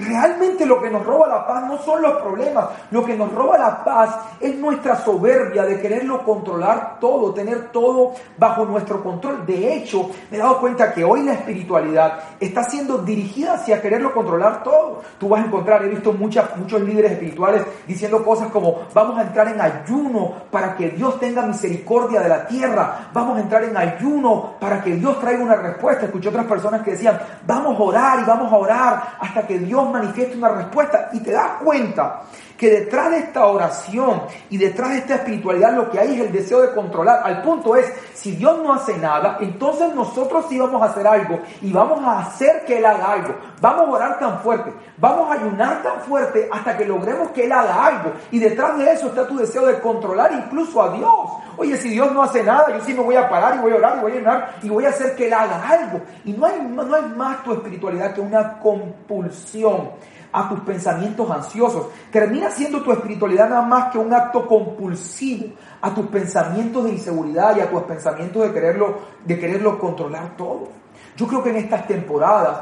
Realmente 0.00 0.64
lo 0.64 0.80
que 0.80 0.90
nos 0.90 1.04
roba 1.04 1.28
la 1.28 1.46
paz 1.46 1.66
no 1.66 1.78
son 1.78 2.02
los 2.02 2.20
problemas, 2.22 2.66
lo 2.90 3.04
que 3.04 3.16
nos 3.16 3.32
roba 3.32 3.58
la 3.58 3.84
paz 3.84 4.18
es 4.40 4.56
nuestra 4.56 4.96
soberbia 4.96 5.64
de 5.64 5.80
quererlo 5.80 6.24
controlar 6.24 6.98
todo, 6.98 7.34
tener 7.34 7.70
todo 7.70 8.14
bajo 8.38 8.64
nuestro 8.64 9.02
control. 9.02 9.44
De 9.44 9.74
hecho, 9.74 10.10
me 10.30 10.38
he 10.38 10.40
dado 10.40 10.58
cuenta 10.58 10.92
que 10.94 11.04
hoy 11.04 11.22
la 11.22 11.34
espiritualidad 11.34 12.18
está 12.40 12.64
siendo 12.64 12.98
dirigida 12.98 13.54
hacia 13.54 13.82
quererlo 13.82 14.14
controlar 14.14 14.62
todo. 14.62 15.02
Tú 15.18 15.28
vas 15.28 15.42
a 15.42 15.46
encontrar, 15.46 15.84
he 15.84 15.88
visto 15.88 16.12
muchas, 16.12 16.56
muchos 16.56 16.80
líderes 16.80 17.12
espirituales 17.12 17.62
diciendo 17.86 18.24
cosas 18.24 18.48
como 18.50 18.82
vamos 18.94 19.18
a 19.18 19.22
entrar 19.22 19.48
en 19.48 19.60
ayuno 19.60 20.32
para 20.50 20.76
que 20.76 20.90
Dios 20.90 21.18
tenga 21.20 21.42
misericordia 21.42 22.20
de 22.20 22.28
la 22.28 22.46
tierra, 22.46 23.10
vamos 23.12 23.36
a 23.36 23.40
entrar 23.40 23.64
en 23.64 23.76
ayuno 23.76 24.54
para 24.58 24.82
que 24.82 24.94
Dios 24.94 25.20
traiga 25.20 25.42
una 25.42 25.56
respuesta. 25.56 26.06
Escuché 26.06 26.28
otras 26.30 26.46
personas 26.46 26.82
que 26.82 26.92
decían, 26.92 27.18
vamos 27.46 27.78
a 27.78 27.82
orar 27.82 28.20
y 28.20 28.24
vamos 28.24 28.52
a 28.52 28.56
orar 28.56 29.02
hasta 29.20 29.46
que 29.46 29.58
Dios 29.58 29.89
manifiesta 29.90 30.36
una 30.36 30.48
respuesta 30.48 31.10
y 31.12 31.20
te 31.20 31.32
das 31.32 31.62
cuenta 31.62 32.22
que 32.60 32.68
detrás 32.70 33.10
de 33.10 33.18
esta 33.20 33.46
oración 33.46 34.20
y 34.50 34.58
detrás 34.58 34.90
de 34.90 34.98
esta 34.98 35.14
espiritualidad 35.14 35.74
lo 35.74 35.90
que 35.90 35.98
hay 35.98 36.14
es 36.14 36.20
el 36.20 36.30
deseo 36.30 36.60
de 36.60 36.74
controlar. 36.74 37.22
Al 37.24 37.40
punto 37.40 37.74
es, 37.74 37.90
si 38.12 38.32
Dios 38.32 38.62
no 38.62 38.74
hace 38.74 38.98
nada, 38.98 39.38
entonces 39.40 39.94
nosotros 39.94 40.44
sí 40.46 40.58
vamos 40.58 40.82
a 40.82 40.86
hacer 40.86 41.06
algo 41.06 41.40
y 41.62 41.72
vamos 41.72 42.04
a 42.04 42.18
hacer 42.18 42.66
que 42.66 42.76
Él 42.76 42.84
haga 42.84 43.12
algo. 43.12 43.34
Vamos 43.62 43.88
a 43.88 43.90
orar 43.92 44.18
tan 44.18 44.40
fuerte, 44.40 44.74
vamos 44.98 45.30
a 45.30 45.40
ayunar 45.40 45.82
tan 45.82 46.02
fuerte 46.02 46.50
hasta 46.52 46.76
que 46.76 46.84
logremos 46.84 47.30
que 47.30 47.44
Él 47.44 47.52
haga 47.52 47.86
algo. 47.86 48.12
Y 48.30 48.38
detrás 48.38 48.76
de 48.76 48.92
eso 48.92 49.06
está 49.06 49.26
tu 49.26 49.38
deseo 49.38 49.64
de 49.64 49.80
controlar 49.80 50.30
incluso 50.32 50.82
a 50.82 50.90
Dios. 50.90 51.30
Oye, 51.60 51.76
si 51.76 51.90
Dios 51.90 52.10
no 52.10 52.22
hace 52.22 52.42
nada, 52.42 52.74
yo 52.74 52.82
sí 52.82 52.94
me 52.94 53.02
voy 53.02 53.16
a 53.16 53.28
parar 53.28 53.56
y 53.56 53.58
voy 53.58 53.72
a 53.72 53.74
orar 53.74 53.98
y 53.98 54.00
voy 54.00 54.12
a 54.12 54.14
ayunar 54.14 54.54
y 54.62 54.68
voy 54.70 54.86
a 54.86 54.88
hacer 54.88 55.14
que 55.14 55.26
Él 55.26 55.34
haga 55.34 55.68
algo. 55.68 56.00
Y 56.24 56.32
no 56.32 56.46
hay, 56.46 56.58
no 56.62 56.94
hay 56.94 57.02
más 57.14 57.44
tu 57.44 57.52
espiritualidad 57.52 58.14
que 58.14 58.22
una 58.22 58.58
compulsión 58.58 59.90
a 60.32 60.48
tus 60.48 60.60
pensamientos 60.60 61.30
ansiosos. 61.30 61.88
Termina 62.10 62.50
siendo 62.50 62.80
tu 62.80 62.90
espiritualidad 62.92 63.50
nada 63.50 63.60
más 63.60 63.92
que 63.92 63.98
un 63.98 64.10
acto 64.14 64.46
compulsivo 64.46 65.48
a 65.82 65.92
tus 65.92 66.06
pensamientos 66.06 66.84
de 66.84 66.92
inseguridad 66.92 67.54
y 67.54 67.60
a 67.60 67.68
tus 67.68 67.82
pensamientos 67.82 68.42
de 68.42 68.52
quererlo, 68.54 68.98
de 69.22 69.38
quererlo 69.38 69.78
controlar 69.78 70.34
todo. 70.38 70.68
Yo 71.14 71.26
creo 71.26 71.42
que 71.42 71.50
en 71.50 71.56
estas 71.56 71.86
temporadas 71.86 72.58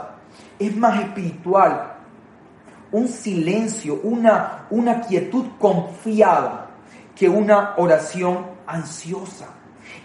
es 0.58 0.76
más 0.76 0.98
espiritual 0.98 1.92
un 2.90 3.06
silencio, 3.06 4.00
una, 4.02 4.66
una 4.70 5.02
quietud 5.02 5.46
confiada 5.56 6.66
que 7.14 7.28
una 7.28 7.74
oración 7.76 8.57
ansiosa. 8.68 9.48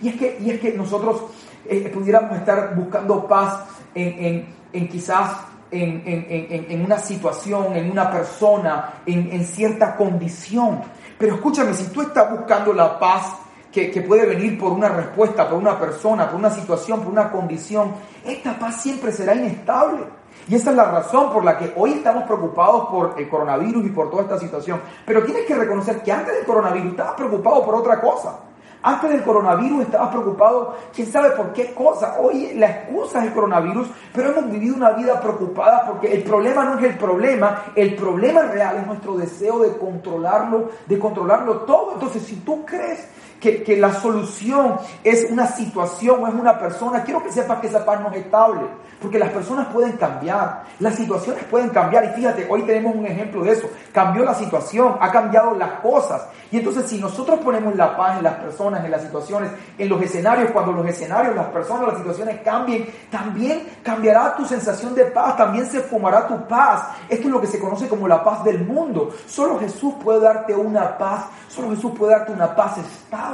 Y 0.02 0.10
es 0.10 0.16
que, 0.16 0.38
y 0.40 0.52
es 0.52 0.60
que 0.60 0.74
nosotros 0.74 1.24
eh, 1.66 1.90
pudiéramos 1.94 2.38
estar 2.38 2.76
buscando 2.76 3.28
paz 3.28 3.66
en, 3.94 4.26
en, 4.26 4.56
en 4.74 4.88
quizás 4.88 5.32
en, 5.74 6.86
una 6.86 6.98
situación, 7.00 7.76
en 7.76 7.92
una 7.92 8.12
persona, 8.12 9.02
en, 9.06 9.46
cierta 9.46 9.96
condición. 9.96 10.82
Pero 11.18 11.36
escúchame, 11.36 11.74
si 11.74 11.86
tú 11.86 12.02
estás 12.02 12.30
buscando 12.32 12.74
la 12.74 13.00
paz 13.00 13.38
que, 13.72 13.90
que, 13.90 14.02
puede 14.02 14.26
venir 14.26 14.58
por 14.60 14.72
una 14.72 14.90
respuesta, 14.90 15.50
por 15.50 15.58
una 15.58 15.80
persona, 15.80 16.30
por 16.30 16.40
una 16.40 16.52
situación, 16.52 17.02
por 17.02 17.12
una 17.12 17.32
condición, 17.32 17.94
esta 18.24 18.58
paz 18.58 18.82
siempre 18.82 19.12
será 19.12 19.34
inestable. 19.34 20.04
Y 20.48 20.56
esa 20.56 20.72
es 20.72 20.76
la 20.76 20.86
razón 20.86 21.32
por 21.32 21.44
la 21.44 21.58
que 21.58 21.74
hoy 21.76 21.94
estamos 21.94 22.24
preocupados 22.24 22.90
por 22.90 23.16
el 23.18 23.30
coronavirus 23.30 23.86
y 23.86 23.90
por 23.90 24.10
toda 24.10 24.24
esta 24.24 24.40
situación. 24.40 24.82
Pero 25.06 25.24
tienes 25.24 25.46
que 25.46 25.56
reconocer 25.56 26.02
que 26.04 26.12
antes 26.12 26.36
del 26.36 26.46
coronavirus 26.46 26.92
estabas 26.92 27.14
preocupado 27.14 27.64
por 27.64 27.76
otra 27.76 28.00
cosa. 28.02 28.40
Antes 28.86 29.12
del 29.12 29.24
coronavirus 29.24 29.84
estabas 29.84 30.10
preocupado, 30.10 30.76
quién 30.94 31.10
sabe 31.10 31.32
por 31.32 31.54
qué 31.54 31.74
cosa. 31.74 32.18
Hoy 32.20 32.54
la 32.56 32.70
excusa 32.70 33.20
es 33.20 33.28
el 33.28 33.34
coronavirus, 33.34 33.88
pero 34.14 34.32
hemos 34.32 34.52
vivido 34.52 34.76
una 34.76 34.92
vida 34.92 35.22
preocupada 35.22 35.86
porque 35.88 36.14
el 36.14 36.22
problema 36.24 36.66
no 36.66 36.78
es 36.78 36.84
el 36.84 36.98
problema, 36.98 37.64
el 37.76 37.96
problema 37.96 38.42
real 38.42 38.80
es 38.80 38.86
nuestro 38.86 39.16
deseo 39.16 39.60
de 39.60 39.78
controlarlo, 39.78 40.70
de 40.86 41.00
controlarlo 41.00 41.60
todo. 41.60 41.94
Entonces, 41.94 42.24
si 42.24 42.36
tú 42.38 42.66
crees 42.66 43.08
que, 43.44 43.76
la 43.78 43.94
solución 43.94 44.78
es 45.04 45.28
una 45.30 45.48
situación 45.48 46.24
o 46.24 46.28
es 46.28 46.34
una 46.34 46.58
persona, 46.58 47.04
quiero 47.04 47.22
que 47.22 47.32
sepas 47.32 47.60
que 47.60 47.68
esa 47.68 47.86
paz 47.86 48.00
no 48.00 48.10
es 48.12 48.18
estable. 48.18 48.62
Porque 49.02 49.20
las 49.20 49.32
personas 49.32 49.68
pueden 49.68 49.98
cambiar, 49.98 50.64
las 50.80 50.96
situaciones 50.96 51.44
pueden 51.44 51.70
cambiar. 51.72 52.06
Y 52.06 52.08
fíjate, 52.10 52.48
hoy 52.50 52.62
tenemos 52.62 52.96
un 52.96 53.06
ejemplo 53.06 53.44
de 53.44 53.52
eso. 53.52 53.70
Cambió 53.92 54.24
la 54.24 54.34
situación, 54.34 54.96
ha 54.98 55.12
cambiado 55.12 55.56
las 55.56 55.82
cosas. 55.82 56.26
Y 56.54 56.58
entonces 56.58 56.90
si 56.90 57.02
nosotros 57.02 57.40
ponemos 57.40 57.76
la 57.76 57.98
paz 57.98 58.18
en 58.18 58.24
las 58.24 58.36
personas, 58.36 58.86
en 58.86 58.92
las 58.92 59.02
situaciones, 59.02 59.52
en 59.78 59.90
los 59.90 60.02
escenarios, 60.02 60.52
cuando 60.52 60.72
los 60.72 60.88
escenarios, 60.88 61.36
las 61.36 61.48
personas, 61.48 61.88
las 61.88 61.98
situaciones 61.98 62.40
cambien, 62.46 62.88
también 63.10 63.68
cambiará 63.84 64.36
tu 64.38 64.46
sensación 64.46 64.96
de 64.96 65.06
paz, 65.06 65.36
también 65.36 65.66
se 65.66 65.82
fumará 65.82 66.26
tu 66.26 66.48
paz. 66.48 66.88
Esto 67.10 67.28
es 67.28 67.34
lo 67.34 67.42
que 67.42 67.48
se 67.48 67.60
conoce 67.60 67.90
como 67.90 68.08
la 68.08 68.24
paz 68.24 68.46
del 68.46 68.66
mundo. 68.66 69.10
Solo 69.26 69.60
Jesús 69.60 69.96
puede 70.02 70.22
darte 70.22 70.56
una 70.56 70.98
paz, 70.98 71.26
solo 71.50 71.72
Jesús 71.72 71.92
puede 71.98 72.14
darte 72.14 72.32
una 72.32 72.56
paz 72.56 72.78
estable. 72.78 73.33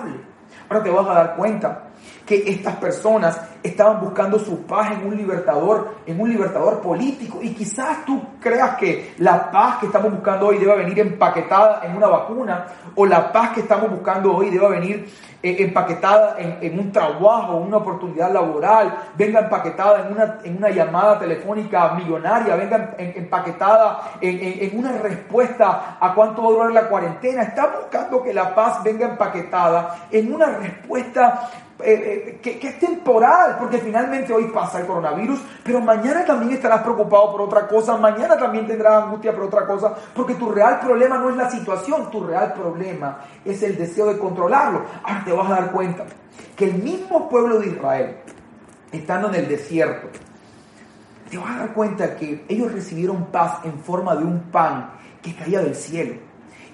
Ahora 0.69 0.83
te 0.83 0.89
vas 0.89 1.07
a 1.07 1.13
dar 1.13 1.35
cuenta 1.35 1.83
que 2.25 2.43
estas 2.45 2.75
personas 2.75 3.39
estaban 3.63 3.99
buscando 4.01 4.39
su 4.39 4.65
paz 4.65 4.91
en 4.91 5.07
un 5.07 5.17
libertador, 5.17 5.95
en 6.05 6.19
un 6.19 6.29
libertador 6.29 6.81
político. 6.81 7.39
Y 7.41 7.53
quizás 7.53 8.05
tú 8.05 8.21
creas 8.39 8.75
que 8.75 9.15
la 9.17 9.51
paz 9.51 9.77
que 9.79 9.87
estamos 9.87 10.11
buscando 10.11 10.47
hoy 10.47 10.57
deba 10.57 10.75
venir 10.75 10.99
empaquetada 10.99 11.81
en 11.83 11.95
una 11.95 12.07
vacuna, 12.07 12.65
o 12.95 13.05
la 13.05 13.31
paz 13.31 13.51
que 13.51 13.61
estamos 13.61 13.89
buscando 13.89 14.35
hoy 14.35 14.49
deba 14.49 14.69
venir 14.69 15.09
eh, 15.41 15.55
empaquetada 15.59 16.35
en, 16.37 16.79
un 16.79 16.91
trabajo, 16.91 17.57
una 17.57 17.77
oportunidad 17.77 18.31
laboral, 18.31 18.93
venga 19.15 19.41
empaquetada 19.41 20.05
en 20.05 20.13
una, 20.13 20.39
en 20.43 20.57
una 20.57 20.69
llamada 20.69 21.19
telefónica 21.19 21.93
millonaria, 21.93 22.55
venga 22.55 22.95
empaquetada 22.97 24.11
en, 24.21 24.69
en 24.69 24.77
una 24.77 24.93
respuesta 24.93 25.97
a 25.99 26.13
cuánto 26.13 26.43
va 26.43 26.49
a 26.49 26.51
durar 26.51 26.71
la 26.71 26.89
cuarentena. 26.89 27.43
Está 27.43 27.67
buscando 27.67 28.21
que 28.23 28.33
la 28.33 28.53
paz 28.53 28.83
venga 28.83 29.07
empaquetada 29.07 30.07
en 30.11 30.33
una 30.33 30.47
respuesta 30.47 31.49
eh, 31.81 32.39
eh, 32.43 32.59
que, 32.59 32.67
es 32.67 32.77
temporal, 32.77 33.48
porque 33.57 33.79
finalmente 33.79 34.33
hoy 34.33 34.45
pasa 34.53 34.79
el 34.79 34.87
coronavirus, 34.87 35.39
pero 35.63 35.79
mañana 35.79 36.25
también 36.25 36.53
estarás 36.53 36.81
preocupado 36.81 37.31
por 37.31 37.41
otra 37.41 37.67
cosa, 37.67 37.97
mañana 37.97 38.37
también 38.37 38.67
tendrás 38.67 39.03
angustia 39.03 39.33
por 39.33 39.45
otra 39.45 39.65
cosa, 39.65 39.95
porque 40.13 40.35
tu 40.35 40.51
real 40.51 40.79
problema 40.79 41.17
no 41.17 41.29
es 41.29 41.37
la 41.37 41.49
situación, 41.49 42.11
tu 42.11 42.23
real 42.23 42.53
problema 42.53 43.19
es 43.45 43.63
el 43.63 43.77
deseo 43.77 44.07
de 44.07 44.17
controlarlo. 44.17 44.83
Ahora 45.03 45.23
te 45.25 45.31
vas 45.31 45.49
a 45.49 45.55
dar 45.55 45.71
cuenta 45.71 46.05
que 46.55 46.65
el 46.65 46.75
mismo 46.75 47.29
pueblo 47.29 47.59
de 47.59 47.67
Israel, 47.67 48.17
estando 48.91 49.29
en 49.29 49.35
el 49.35 49.47
desierto, 49.47 50.07
te 51.29 51.37
vas 51.37 51.55
a 51.55 51.59
dar 51.59 51.73
cuenta 51.73 52.15
que 52.15 52.45
ellos 52.47 52.71
recibieron 52.71 53.25
paz 53.25 53.59
en 53.63 53.79
forma 53.79 54.15
de 54.15 54.23
un 54.23 54.41
pan 54.51 54.91
que 55.21 55.35
caía 55.35 55.61
del 55.61 55.75
cielo. 55.75 56.28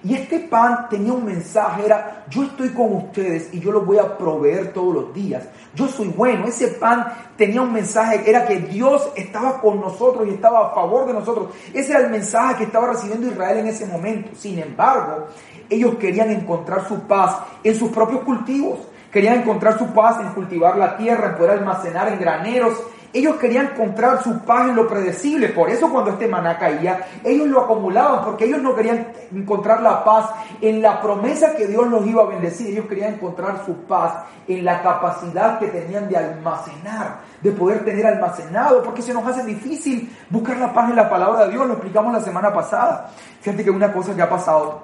Y 0.06 0.14
este 0.14 0.40
pan 0.40 0.88
tenía 0.88 1.14
un 1.14 1.26
mensaje, 1.26 1.84
era, 1.84 2.26
yo 2.30 2.44
estoy 2.44 2.70
con 2.70 2.94
ustedes 2.94 3.52
y 3.52 3.60
yo 3.60 3.72
los 3.72 3.84
voy 3.84 3.98
a 3.98 4.16
proveer 4.16 4.72
todos 4.72 4.94
los 4.94 5.14
días. 5.16 5.46
Yo 5.74 5.88
soy 5.88 6.10
bueno. 6.10 6.46
Ese 6.46 6.68
pan 6.68 7.08
tenía 7.36 7.64
un 7.64 7.74
mensaje, 7.74 8.22
era 8.24 8.46
que 8.46 8.58
Dios 8.58 9.10
estaba 9.16 9.60
con 9.60 9.82
nosotros 9.82 10.28
y 10.28 10.36
estaba 10.36 10.68
a 10.68 10.76
favor 10.76 11.08
de 11.08 11.14
nosotros. 11.14 11.56
Ese 11.74 11.94
era 11.94 12.02
el 12.02 12.12
mensaje 12.12 12.58
que 12.58 12.64
estaba 12.66 12.92
recibiendo 12.92 13.26
Israel 13.26 13.58
en 13.58 13.68
ese 13.68 13.88
momento. 13.88 14.30
Sin 14.36 14.60
embargo, 14.60 15.26
ellos 15.72 15.96
querían 15.96 16.30
encontrar 16.30 16.88
su 16.88 17.00
paz 17.08 17.40
en 17.64 17.74
sus 17.74 17.90
propios 17.90 18.22
cultivos. 18.22 18.78
Querían 19.12 19.40
encontrar 19.40 19.80
su 19.80 19.88
paz 19.88 20.20
en 20.22 20.34
cultivar 20.34 20.78
la 20.78 20.98
tierra, 20.98 21.30
en 21.30 21.36
poder 21.36 21.52
almacenar 21.58 22.10
en 22.10 22.20
graneros 22.20 22.80
ellos 23.14 23.36
querían 23.38 23.68
encontrar 23.68 24.24
su 24.24 24.40
paz 24.40 24.70
en 24.70 24.76
lo 24.76 24.88
predecible. 24.88 25.50
Por 25.50 25.70
eso 25.70 25.90
cuando 25.90 26.12
este 26.12 26.28
maná 26.28 26.58
caía, 26.58 27.08
ellos 27.24 27.48
lo 27.48 27.62
acumulaban 27.62 28.24
porque 28.24 28.46
ellos 28.46 28.62
no 28.62 28.76
querían 28.76 29.08
encontrar 29.34 29.82
la 29.82 30.04
paz 30.04 30.32
en 30.62 30.82
la 30.82 31.02
promesa 31.02 31.56
que 31.56 31.68
Dios 31.68 31.88
los 31.88 32.06
iba 32.06 32.24
a 32.24 32.28
bendecir. 32.28 32.68
Ellos 32.68 32.88
querían 32.88 33.14
encontrar 33.14 33.64
su 33.66 33.74
paz 33.84 34.26
en 34.48 34.66
la 34.66 34.82
capacidad 34.82 35.60
que 35.60 35.68
tenían 35.68 36.08
de 36.10 36.18
almacenar, 36.18 37.20
de 37.42 37.52
poder 37.52 37.84
tener 37.86 38.06
almacenado, 38.06 38.84
porque 38.84 39.02
se 39.02 39.14
nos 39.14 39.26
hace 39.26 39.44
difícil 39.44 40.14
buscar 40.30 40.58
la 40.58 40.74
paz 40.74 40.90
en 40.90 40.96
la 40.96 41.10
palabra 41.10 41.46
de 41.46 41.52
Dios. 41.52 41.66
Lo 41.66 41.74
explicamos 41.74 42.14
la 42.14 42.22
semana 42.22 42.54
pasada. 42.54 43.12
Fíjate 43.42 43.64
que 43.64 43.72
una 43.72 43.92
cosa 43.94 44.16
que 44.16 44.22
ha 44.22 44.30
pasado, 44.30 44.84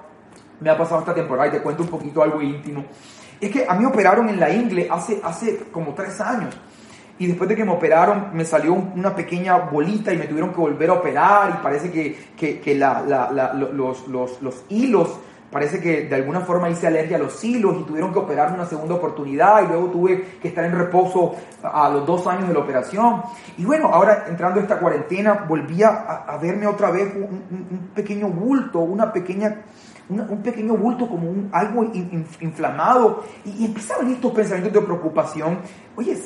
me 0.59 0.69
ha 0.69 0.77
pasado 0.77 1.01
esta 1.01 1.13
temporada 1.13 1.49
y 1.49 1.51
te 1.51 1.61
cuento 1.61 1.83
un 1.83 1.89
poquito 1.89 2.23
algo 2.23 2.41
íntimo. 2.41 2.85
Es 3.39 3.49
que 3.49 3.65
a 3.67 3.73
mí 3.73 3.85
operaron 3.85 4.29
en 4.29 4.39
la 4.39 4.49
ingle 4.51 4.87
hace, 4.89 5.19
hace 5.23 5.57
como 5.71 5.93
tres 5.93 6.21
años 6.21 6.55
y 7.21 7.27
después 7.27 7.47
de 7.47 7.55
que 7.55 7.63
me 7.63 7.71
operaron 7.71 8.29
me 8.33 8.43
salió 8.43 8.73
una 8.73 9.13
pequeña 9.13 9.55
bolita 9.55 10.11
y 10.11 10.17
me 10.17 10.25
tuvieron 10.25 10.49
que 10.49 10.59
volver 10.59 10.89
a 10.89 10.93
operar 10.93 11.51
y 11.51 11.63
parece 11.63 11.91
que, 11.91 12.59
que, 12.59 12.73
los, 12.73 14.07
los, 14.07 14.39
los, 14.41 14.63
hilos, 14.69 15.19
parece 15.51 15.79
que 15.79 16.05
de 16.05 16.15
alguna 16.15 16.39
forma 16.39 16.67
hice 16.71 16.87
alergia 16.87 17.17
a 17.17 17.19
los 17.19 17.43
hilos 17.43 17.75
y 17.79 17.83
tuvieron 17.83 18.11
que 18.11 18.17
operarme 18.17 18.55
una 18.55 18.65
segunda 18.65 18.95
oportunidad 18.95 19.61
y 19.63 19.67
luego 19.67 19.91
tuve 19.91 20.39
que 20.41 20.47
estar 20.47 20.65
en 20.65 20.75
reposo 20.75 21.35
a, 21.61 21.89
los 21.89 22.07
dos 22.07 22.25
años 22.25 22.47
de 22.47 22.55
la 22.55 22.61
operación. 22.61 23.21
Y 23.55 23.65
bueno, 23.65 23.89
ahora 23.93 24.25
entrando 24.27 24.59
esta 24.59 24.79
cuarentena 24.79 25.45
volví 25.47 25.83
a 25.83 26.39
verme 26.41 26.65
otra 26.65 26.89
vez 26.89 27.13
un, 27.13 27.91
pequeño 27.93 28.29
bulto, 28.29 28.79
una 28.79 29.13
pequeña 29.13 29.61
un 30.19 30.41
pequeño 30.41 30.75
bulto 30.75 31.07
como 31.07 31.29
un, 31.29 31.49
algo 31.51 31.85
inflamado 32.41 33.23
y, 33.45 33.65
y 33.65 33.65
a 33.65 34.09
estos 34.11 34.31
pensamientos 34.31 34.73
de 34.73 34.81
preocupación. 34.81 35.59
Oye, 35.95 36.17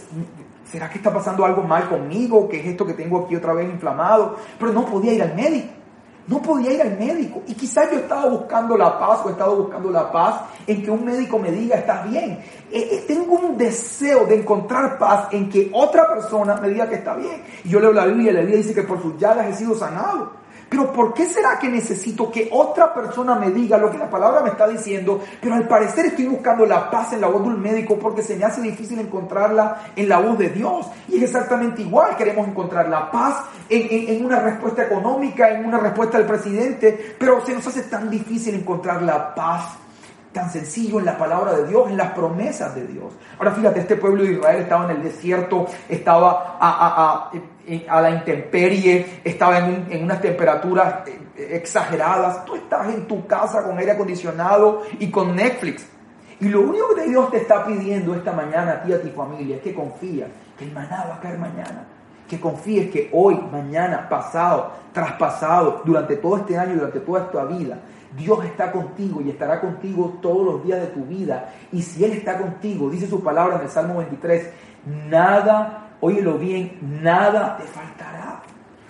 ¿será 0.72 0.89
que 0.89 0.98
está 0.98 1.13
pasando 1.13 1.46
algo 1.46 1.62
mal 1.63 1.88
conmigo? 1.88 2.50
¿Qué 2.50 2.60
es 2.60 2.65
esto 2.68 2.86
que 2.86 2.94
tengo 2.94 3.25
aquí 3.25 3.36
otra 3.36 3.54
vez 3.54 3.70
inflamado? 3.70 4.36
Pero 4.60 4.74
no 4.74 4.86
podía 4.86 5.13
ir 5.13 5.22
al 5.22 5.36
médico. 5.36 5.70
No 6.27 6.42
podía 6.42 6.74
ir 6.74 6.82
al 6.82 6.98
médico. 6.98 7.44
Y 7.48 7.54
quizás 7.54 7.92
yo 7.92 8.00
estaba 8.00 8.25
buscando 8.25 8.75
la 8.75 8.98
paz 8.98 9.22
o 9.24 9.30
he 9.30 9.34
estado 9.34 9.56
buscando 9.58 9.92
la 9.92 10.12
paz 10.12 10.42
en 10.65 10.82
que 10.82 10.89
un 10.89 11.06
médico 11.06 11.38
me 11.38 11.51
diga, 11.51 11.77
estás 11.77 12.10
bien. 12.10 12.39
Eh, 12.72 12.89
eh, 12.92 13.06
tengo 13.08 13.36
un 13.36 13.58
deseo 13.58 14.25
de 14.25 14.36
encontrar 14.39 14.98
paz 14.98 15.27
en 15.32 15.50
que 15.50 15.70
otra 15.72 16.08
persona 16.08 16.56
me 16.56 16.70
diga 16.70 16.89
que 16.89 16.96
está 16.96 17.15
bien. 17.15 17.44
Y 17.63 17.70
yo 17.70 17.80
leo 17.80 17.94
la 17.94 18.06
Biblia 18.06 18.32
y 18.32 18.34
la 18.34 18.39
Biblia 18.39 18.58
dice 18.58 18.74
que 18.74 18.82
por 18.82 19.00
sus 19.00 19.18
llagas 19.20 19.48
he 19.48 19.54
sido 19.54 19.75
sanado. 19.75 20.45
Pero 20.69 20.91
¿por 20.91 21.13
qué 21.13 21.25
será 21.25 21.60
que 21.60 21.69
necesito 21.69 22.31
que 22.31 22.50
otra 22.51 22.93
persona 22.93 23.36
me 23.36 23.51
diga 23.51 23.77
lo 23.77 23.91
que 23.91 23.98
la 23.98 24.10
palabra 24.10 24.41
me 24.41 24.50
está 24.50 24.67
diciendo? 24.67 25.22
Pero 25.41 25.55
al 25.55 25.67
parecer 25.67 26.07
estoy 26.07 26.25
buscando 26.27 26.65
la 26.65 26.89
paz 26.89 27.13
en 27.13 27.22
la 27.22 27.27
voz 27.27 27.43
de 27.43 27.50
un 27.50 27.62
médico 27.62 27.98
porque 28.00 28.24
se 28.24 28.36
me 28.36 28.45
hace 28.45 28.62
difícil 28.62 29.00
encontrarla 29.00 29.91
en 29.95 30.10
la 30.10 30.19
voz 30.19 30.38
de 30.38 30.50
Dios. 30.50 30.88
Y 31.07 31.17
es 31.17 31.24
exactamente 31.24 31.81
igual, 31.81 32.15
queremos 32.15 32.48
encontrar 32.48 32.89
la 32.89 33.12
paz 33.12 33.43
en, 33.69 34.10
en 34.10 34.25
una 34.25 34.39
respuesta 34.39 34.84
económica, 34.84 35.50
en 35.50 35.65
una 35.65 35.77
respuesta 35.77 36.17
del 36.17 36.27
presidente, 36.27 37.15
pero 37.17 37.45
se 37.45 37.53
nos 37.53 37.65
hace 37.67 37.84
tan 37.84 38.10
difícil 38.10 38.55
encontrar 38.55 39.01
la 39.01 39.34
paz 39.34 39.77
tan 40.36 40.51
sencillo 40.51 41.00
en 41.00 41.05
la 41.05 41.17
palabra 41.17 41.53
de 41.53 41.65
Dios, 41.65 41.89
en 41.89 41.95
las 41.95 42.12
promesas 42.12 42.75
de 42.75 42.86
Dios. 42.86 43.13
Ahora 43.39 43.51
fíjate, 43.53 43.79
este 43.79 43.95
pueblo 43.95 44.24
de 44.24 44.34
Israel 44.34 44.63
estaba 44.63 44.84
en 44.84 44.98
el 44.98 45.03
desierto, 45.03 45.65
estaba 45.88 46.57
a, 46.60 47.31
la 47.67 48.10
intemperie, 48.10 49.22
estaba 49.24 49.60
en, 49.60 50.03
unas 50.03 50.22
temperaturas 50.22 51.07
eh, 51.07 51.50
exageradas. 51.51 52.45
Tú 52.45 52.55
estás 52.55 52.89
en 52.89 53.07
tu 53.07 53.25
casa 53.25 53.63
con 53.63 53.77
aire 53.77 53.91
acondicionado 53.91 54.84
y 55.00 55.10
con 55.10 55.36
Netflix. 55.36 55.88
Y 56.39 56.50
lo 56.50 56.62
único 56.62 56.93
que 56.93 57.07
Dios 57.07 57.31
te 57.31 57.38
está 57.38 57.65
pidiendo 57.65 58.13
esta 58.13 58.34
mañana 58.34 58.74
a 58.74 58.84
ti 58.84 58.93
a 58.93 59.01
tu 59.01 59.10
familia 59.10 59.55
es 59.55 59.62
que 59.62 59.74
confíes 59.74 60.27
que 60.57 60.65
el 60.65 60.72
maná 60.72 61.05
va 61.10 61.15
a 61.15 61.19
caer 61.19 61.38
mañana. 61.38 61.86
Que 62.27 62.39
confíes 62.39 62.91
que 62.91 63.10
hoy, 63.13 63.39
mañana, 63.51 64.10
pasado, 64.10 64.72
traspasado, 64.91 65.81
durante 65.86 66.17
todo 66.17 66.38
este 66.38 66.57
año, 66.57 66.75
durante 66.75 67.00
toda 67.00 67.22
esta 67.22 67.45
vida, 67.45 67.79
Dios 68.17 68.43
está 68.45 68.72
contigo 68.72 69.22
y 69.22 69.29
estará 69.29 69.62
contigo 69.62 70.17
todos 70.22 70.45
los 70.45 70.63
días 70.63 70.81
de 70.81 70.88
tu 70.88 71.05
vida. 71.05 71.53
Y 71.72 71.81
si 71.81 72.03
Él 72.03 72.13
está 72.13 72.38
contigo, 72.38 72.89
dice 72.89 73.07
su 73.07 73.24
palabra 73.24 73.57
en 73.57 73.63
el 73.63 73.69
Salmo 73.69 73.98
23, 73.98 74.50
nada, 75.10 75.85
óyelo 76.06 76.38
bien, 76.38 76.78
nada 77.02 77.58
te 77.58 77.64
faltará. 77.64 78.42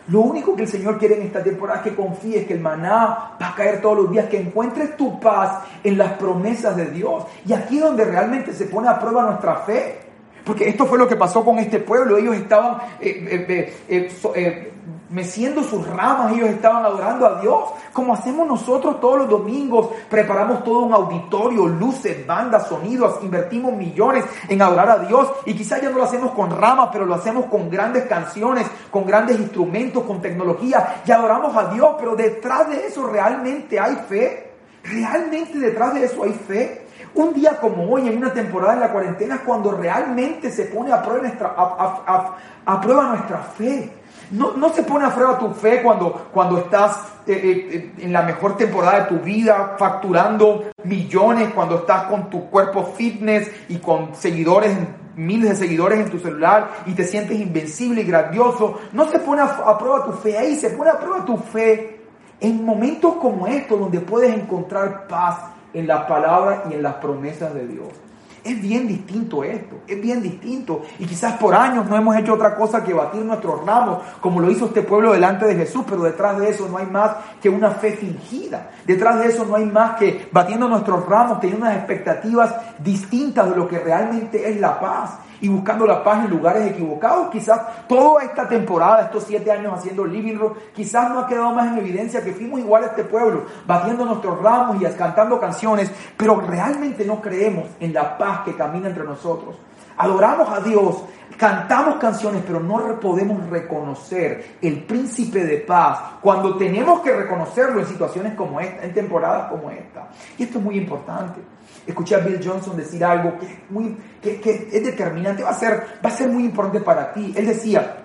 Lo 0.07 0.21
único 0.21 0.55
que 0.55 0.63
el 0.63 0.67
Señor 0.67 0.99
quiere 0.99 1.15
en 1.15 1.23
esta 1.23 1.43
temporada 1.43 1.79
es 1.79 1.85
que 1.85 1.95
confíes 1.95 2.45
que 2.45 2.53
el 2.53 2.59
maná 2.59 3.35
va 3.41 3.49
a 3.49 3.55
caer 3.55 3.81
todos 3.81 3.97
los 3.97 4.11
días, 4.11 4.27
que 4.27 4.39
encuentres 4.39 4.95
tu 4.95 5.19
paz 5.19 5.63
en 5.83 5.97
las 5.97 6.11
promesas 6.13 6.75
de 6.75 6.85
Dios. 6.91 7.25
Y 7.45 7.53
aquí 7.53 7.77
es 7.77 7.83
donde 7.83 8.05
realmente 8.05 8.53
se 8.53 8.65
pone 8.65 8.87
a 8.87 8.99
prueba 8.99 9.23
nuestra 9.23 9.55
fe. 9.57 9.99
Porque 10.45 10.69
esto 10.69 10.85
fue 10.85 10.99
lo 10.99 11.07
que 11.07 11.15
pasó 11.15 11.43
con 11.43 11.57
este 11.57 11.79
pueblo. 11.79 12.17
Ellos 12.17 12.35
estaban 12.35 12.77
eh, 12.99 13.73
eh, 13.89 14.09
eh, 14.35 14.73
meciendo 15.09 15.63
sus 15.63 15.85
ramas, 15.87 16.33
ellos 16.33 16.49
estaban 16.49 16.85
adorando 16.85 17.25
a 17.25 17.41
Dios, 17.41 17.69
como 17.93 18.13
hacemos 18.13 18.47
nosotros 18.47 18.99
todos 18.99 19.19
los 19.19 19.29
domingos. 19.29 19.89
Preparamos 20.09 20.63
todo 20.63 20.79
un 20.79 20.93
auditorio, 20.93 21.67
luces, 21.67 22.25
bandas, 22.25 22.67
sonidos, 22.67 23.19
invertimos 23.21 23.73
millones 23.73 24.25
en 24.47 24.61
adorar 24.61 24.89
a 24.89 24.99
Dios. 24.99 25.29
Y 25.45 25.53
quizás 25.53 25.81
ya 25.81 25.89
no 25.89 25.97
lo 25.97 26.03
hacemos 26.03 26.31
con 26.31 26.49
ramas, 26.49 26.89
pero 26.91 27.05
lo 27.05 27.15
hacemos 27.15 27.45
con 27.45 27.69
grandes 27.69 28.05
canciones, 28.05 28.65
con 28.91 29.05
grandes 29.05 29.39
instrumentos, 29.39 30.03
con 30.03 30.21
tecnología. 30.21 31.01
Y 31.05 31.11
adoramos 31.11 31.55
a 31.55 31.73
Dios, 31.73 31.95
pero 31.99 32.15
detrás 32.15 32.69
de 32.69 32.87
eso 32.87 33.05
realmente 33.07 33.79
hay 33.79 33.95
fe. 34.07 34.51
Realmente 34.83 35.57
detrás 35.57 35.93
de 35.93 36.05
eso 36.05 36.23
hay 36.23 36.33
fe. 36.33 36.85
Un 37.15 37.33
día 37.33 37.57
como 37.61 37.89
hoy, 37.89 38.07
en 38.09 38.17
una 38.17 38.33
temporada 38.33 38.73
en 38.73 38.79
la 38.81 38.91
cuarentena, 38.91 39.35
es 39.35 39.41
cuando 39.41 39.71
realmente 39.71 40.51
se 40.51 40.65
pone 40.65 40.91
a 40.91 41.01
prueba 41.01 41.21
nuestra, 41.21 41.53
a, 41.57 42.81
prueba 42.81 43.03
nuestra 43.07 43.37
fe. 43.37 43.89
No, 44.31 44.53
no, 44.53 44.73
se 44.73 44.83
pone 44.83 45.05
a 45.05 45.13
prueba 45.13 45.37
tu 45.37 45.51
fe 45.51 45.81
cuando, 45.83 46.29
cuando 46.33 46.57
estás 46.57 46.97
eh, 47.27 47.33
eh, 47.33 47.69
eh, 47.71 47.93
en 47.99 48.11
la 48.11 48.23
mejor 48.23 48.57
temporada 48.57 49.01
de 49.01 49.15
tu 49.15 49.23
vida, 49.23 49.75
facturando 49.77 50.71
millones, 50.83 51.53
cuando 51.53 51.77
estás 51.77 52.05
con 52.05 52.29
tu 52.29 52.49
cuerpo 52.49 52.93
fitness 52.95 53.51
y 53.69 53.77
con 53.77 54.15
seguidores, 54.15 54.75
miles 55.15 55.51
de 55.51 55.55
seguidores 55.55 55.99
en 55.99 56.09
tu 56.09 56.19
celular 56.19 56.71
y 56.87 56.93
te 56.93 57.03
sientes 57.03 57.39
invencible 57.39 58.01
y 58.01 58.05
grandioso. 58.05 58.79
No 58.93 59.09
se 59.09 59.19
pone 59.19 59.41
a, 59.41 59.45
a 59.45 59.77
prueba 59.77 60.05
tu 60.05 60.13
fe 60.13 60.37
ahí, 60.37 60.55
se 60.55 60.71
pone 60.71 60.89
a 60.89 60.99
prueba 60.99 61.23
tu 61.23 61.37
fe 61.37 62.01
en 62.39 62.65
momentos 62.65 63.15
como 63.15 63.47
estos 63.47 63.79
donde 63.79 63.99
puedes 63.99 64.33
encontrar 64.33 65.07
paz 65.07 65.39
en 65.73 65.87
la 65.87 66.07
palabra 66.07 66.63
y 66.69 66.73
en 66.73 66.83
las 66.83 66.95
promesas 66.95 67.53
de 67.53 67.67
Dios. 67.67 68.04
Es 68.45 68.61
bien 68.61 68.87
distinto 68.87 69.43
esto, 69.43 69.77
es 69.87 69.99
bien 69.99 70.21
distinto. 70.21 70.83
Y 70.99 71.07
quizás 71.07 71.33
por 71.37 71.55
años 71.55 71.89
no 71.89 71.95
hemos 71.95 72.15
hecho 72.15 72.35
otra 72.35 72.55
cosa 72.55 72.83
que 72.83 72.93
batir 72.93 73.25
nuestros 73.25 73.65
ramos, 73.65 74.03
como 74.21 74.39
lo 74.39 74.51
hizo 74.51 74.67
este 74.67 74.83
pueblo 74.83 75.13
delante 75.13 75.47
de 75.47 75.55
Jesús, 75.55 75.83
pero 75.89 76.03
detrás 76.03 76.37
de 76.37 76.51
eso 76.51 76.69
no 76.69 76.77
hay 76.77 76.85
más 76.85 77.13
que 77.41 77.49
una 77.49 77.71
fe 77.71 77.93
fingida. 77.93 78.69
Detrás 78.85 79.17
de 79.19 79.29
eso 79.29 79.45
no 79.45 79.55
hay 79.55 79.65
más 79.65 79.97
que 79.97 80.29
batiendo 80.31 80.69
nuestros 80.69 81.07
ramos, 81.07 81.39
teniendo 81.39 81.65
unas 81.65 81.77
expectativas 81.77 82.53
distintas 82.77 83.49
de 83.49 83.55
lo 83.55 83.67
que 83.67 83.79
realmente 83.79 84.47
es 84.47 84.59
la 84.59 84.79
paz 84.79 85.17
y 85.45 85.47
buscando 85.47 85.85
la 85.85 86.03
paz 86.03 86.25
en 86.25 86.31
lugares 86.31 86.71
equivocados. 86.71 87.29
Quizás 87.29 87.85
toda 87.87 88.23
esta 88.23 88.47
temporada, 88.47 89.03
estos 89.03 89.25
siete 89.25 89.51
años 89.51 89.73
haciendo 89.77 90.03
Living 90.03 90.37
Room, 90.37 90.53
quizás 90.75 91.11
no 91.11 91.19
ha 91.19 91.27
quedado 91.27 91.51
más 91.51 91.71
en 91.71 91.77
evidencia 91.77 92.23
que 92.23 92.33
fuimos 92.33 92.61
igual 92.61 92.83
a 92.83 92.87
este 92.87 93.03
pueblo, 93.03 93.43
batiendo 93.67 94.05
nuestros 94.05 94.41
ramos 94.41 94.81
y 94.81 94.85
cantando 94.95 95.39
canciones, 95.39 95.91
pero 96.17 96.41
realmente 96.41 97.05
no 97.05 97.21
creemos 97.21 97.65
en 97.79 97.93
la 97.93 98.17
paz 98.17 98.39
que 98.43 98.55
camina 98.55 98.87
entre 98.87 99.03
nosotros. 99.03 99.55
Adoramos 99.97 100.49
a 100.49 100.59
Dios, 100.59 101.03
cantamos 101.37 101.95
canciones, 101.95 102.43
pero 102.45 102.59
no 102.59 102.99
podemos 102.99 103.49
reconocer 103.49 104.57
el 104.61 104.83
príncipe 104.83 105.43
de 105.43 105.57
paz 105.59 105.99
cuando 106.21 106.57
tenemos 106.57 107.01
que 107.01 107.15
reconocerlo 107.15 107.79
en 107.79 107.87
situaciones 107.87 108.33
como 108.35 108.59
esta, 108.59 108.83
en 108.83 108.93
temporadas 108.93 109.49
como 109.49 109.69
esta. 109.69 110.09
Y 110.37 110.43
esto 110.43 110.59
es 110.59 110.63
muy 110.63 110.77
importante. 110.77 111.41
Escuché 111.85 112.15
a 112.15 112.19
Bill 112.19 112.41
Johnson 112.43 112.75
decir 112.75 113.03
algo 113.03 113.37
que 113.37 113.45
es, 113.45 113.51
muy, 113.69 113.97
que, 114.21 114.39
es 114.71 114.83
determinante, 114.83 115.43
va 115.43 115.51
a, 115.51 115.53
ser, 115.53 115.99
va 116.03 116.09
a 116.09 116.13
ser 116.13 116.29
muy 116.29 116.45
importante 116.45 116.81
para 116.81 117.13
ti. 117.13 117.33
Él 117.35 117.45
decía, 117.45 117.97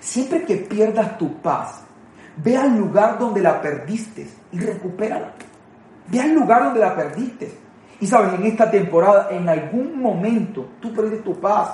siempre 0.00 0.44
que 0.44 0.56
pierdas 0.56 1.18
tu 1.18 1.40
paz, 1.40 1.82
ve 2.36 2.56
al 2.56 2.76
lugar 2.76 3.18
donde 3.18 3.40
la 3.42 3.60
perdiste 3.60 4.26
y 4.52 4.58
recupérala. 4.58 5.32
Ve 6.08 6.20
al 6.20 6.32
lugar 6.32 6.64
donde 6.64 6.80
la 6.80 6.96
perdiste. 6.96 7.67
Y 8.00 8.06
sabes, 8.06 8.34
en 8.34 8.46
esta 8.46 8.70
temporada, 8.70 9.28
en 9.30 9.48
algún 9.48 10.00
momento, 10.00 10.66
tú 10.80 10.92
perdiste 10.94 11.18
tu 11.18 11.40
paz. 11.40 11.70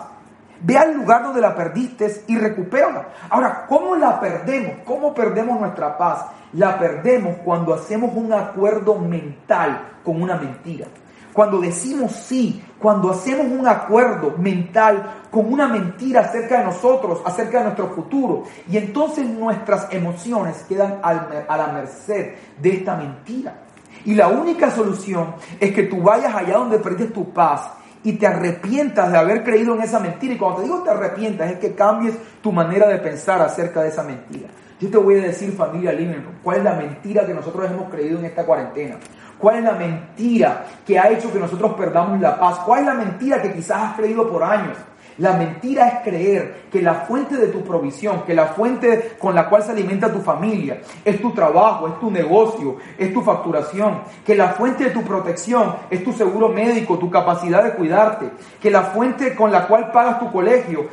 Ve 0.60 0.78
al 0.78 0.94
lugar 0.94 1.22
donde 1.22 1.40
la 1.40 1.54
perdiste 1.54 2.24
y 2.26 2.38
recupérala. 2.38 3.08
Ahora, 3.28 3.66
¿cómo 3.68 3.94
la 3.96 4.18
perdemos? 4.18 4.76
¿Cómo 4.84 5.12
perdemos 5.12 5.60
nuestra 5.60 5.98
paz? 5.98 6.26
La 6.54 6.78
perdemos 6.78 7.36
cuando 7.44 7.74
hacemos 7.74 8.12
un 8.14 8.32
acuerdo 8.32 8.94
mental 8.94 9.98
con 10.02 10.22
una 10.22 10.36
mentira. 10.36 10.86
Cuando 11.34 11.60
decimos 11.60 12.12
sí, 12.12 12.64
cuando 12.78 13.10
hacemos 13.10 13.46
un 13.46 13.66
acuerdo 13.66 14.34
mental 14.38 15.24
con 15.32 15.52
una 15.52 15.66
mentira 15.66 16.20
acerca 16.20 16.60
de 16.60 16.64
nosotros, 16.64 17.20
acerca 17.26 17.58
de 17.58 17.64
nuestro 17.64 17.88
futuro, 17.88 18.44
y 18.70 18.78
entonces 18.78 19.26
nuestras 19.26 19.88
emociones 19.92 20.64
quedan 20.68 21.00
a 21.02 21.56
la 21.56 21.66
merced 21.72 22.36
de 22.56 22.72
esta 22.72 22.94
mentira. 22.94 23.63
Y 24.04 24.14
la 24.14 24.28
única 24.28 24.70
solución 24.70 25.34
es 25.58 25.72
que 25.72 25.84
tú 25.84 26.02
vayas 26.02 26.34
allá 26.34 26.58
donde 26.58 26.78
perdiste 26.78 27.12
tu 27.12 27.32
paz 27.32 27.70
y 28.02 28.12
te 28.12 28.26
arrepientas 28.26 29.10
de 29.10 29.18
haber 29.18 29.42
creído 29.42 29.74
en 29.74 29.82
esa 29.82 29.98
mentira. 29.98 30.34
Y 30.34 30.38
cuando 30.38 30.58
te 30.58 30.64
digo 30.64 30.82
te 30.82 30.90
arrepientas, 30.90 31.50
es 31.50 31.58
que 31.58 31.74
cambies 31.74 32.14
tu 32.42 32.52
manera 32.52 32.86
de 32.86 32.98
pensar 32.98 33.40
acerca 33.40 33.82
de 33.82 33.88
esa 33.88 34.02
mentira. 34.02 34.48
Yo 34.78 34.90
te 34.90 34.98
voy 34.98 35.18
a 35.18 35.22
decir, 35.22 35.52
familia 35.52 35.92
Living 35.92 36.20
cuál 36.42 36.58
es 36.58 36.64
la 36.64 36.74
mentira 36.74 37.24
que 37.24 37.32
nosotros 37.32 37.70
hemos 37.70 37.88
creído 37.90 38.18
en 38.18 38.26
esta 38.26 38.44
cuarentena. 38.44 38.96
¿Cuál 39.38 39.56
es 39.56 39.64
la 39.64 39.72
mentira 39.72 40.64
que 40.86 40.98
ha 40.98 41.10
hecho 41.10 41.32
que 41.32 41.38
nosotros 41.38 41.74
perdamos 41.74 42.20
la 42.20 42.38
paz? 42.38 42.58
¿Cuál 42.60 42.80
es 42.80 42.86
la 42.86 42.94
mentira 42.94 43.40
que 43.40 43.52
quizás 43.52 43.82
has 43.82 43.96
creído 43.96 44.28
por 44.30 44.42
años? 44.42 44.76
La 45.18 45.34
mentira 45.34 45.88
es 45.88 45.94
creer 46.02 46.64
que 46.72 46.82
la 46.82 46.94
fuente 46.94 47.36
de 47.36 47.48
tu 47.48 47.62
provisión, 47.62 48.22
que 48.24 48.34
la 48.34 48.46
fuente 48.46 49.12
con 49.18 49.34
la 49.34 49.48
cual 49.48 49.62
se 49.62 49.70
alimenta 49.70 50.12
tu 50.12 50.20
familia, 50.20 50.80
es 51.04 51.20
tu 51.20 51.30
trabajo, 51.32 51.86
es 51.86 52.00
tu 52.00 52.10
negocio, 52.10 52.76
es 52.98 53.12
tu 53.12 53.22
facturación, 53.22 54.00
que 54.26 54.34
la 54.34 54.48
fuente 54.48 54.84
de 54.84 54.90
tu 54.90 55.02
protección 55.02 55.76
es 55.90 56.02
tu 56.02 56.12
seguro 56.12 56.48
médico, 56.48 56.98
tu 56.98 57.10
capacidad 57.10 57.62
de 57.62 57.74
cuidarte, 57.74 58.30
que 58.60 58.70
la 58.70 58.82
fuente 58.82 59.34
con 59.34 59.52
la 59.52 59.68
cual 59.68 59.92
pagas 59.92 60.18
tu 60.18 60.32
colegio 60.32 60.88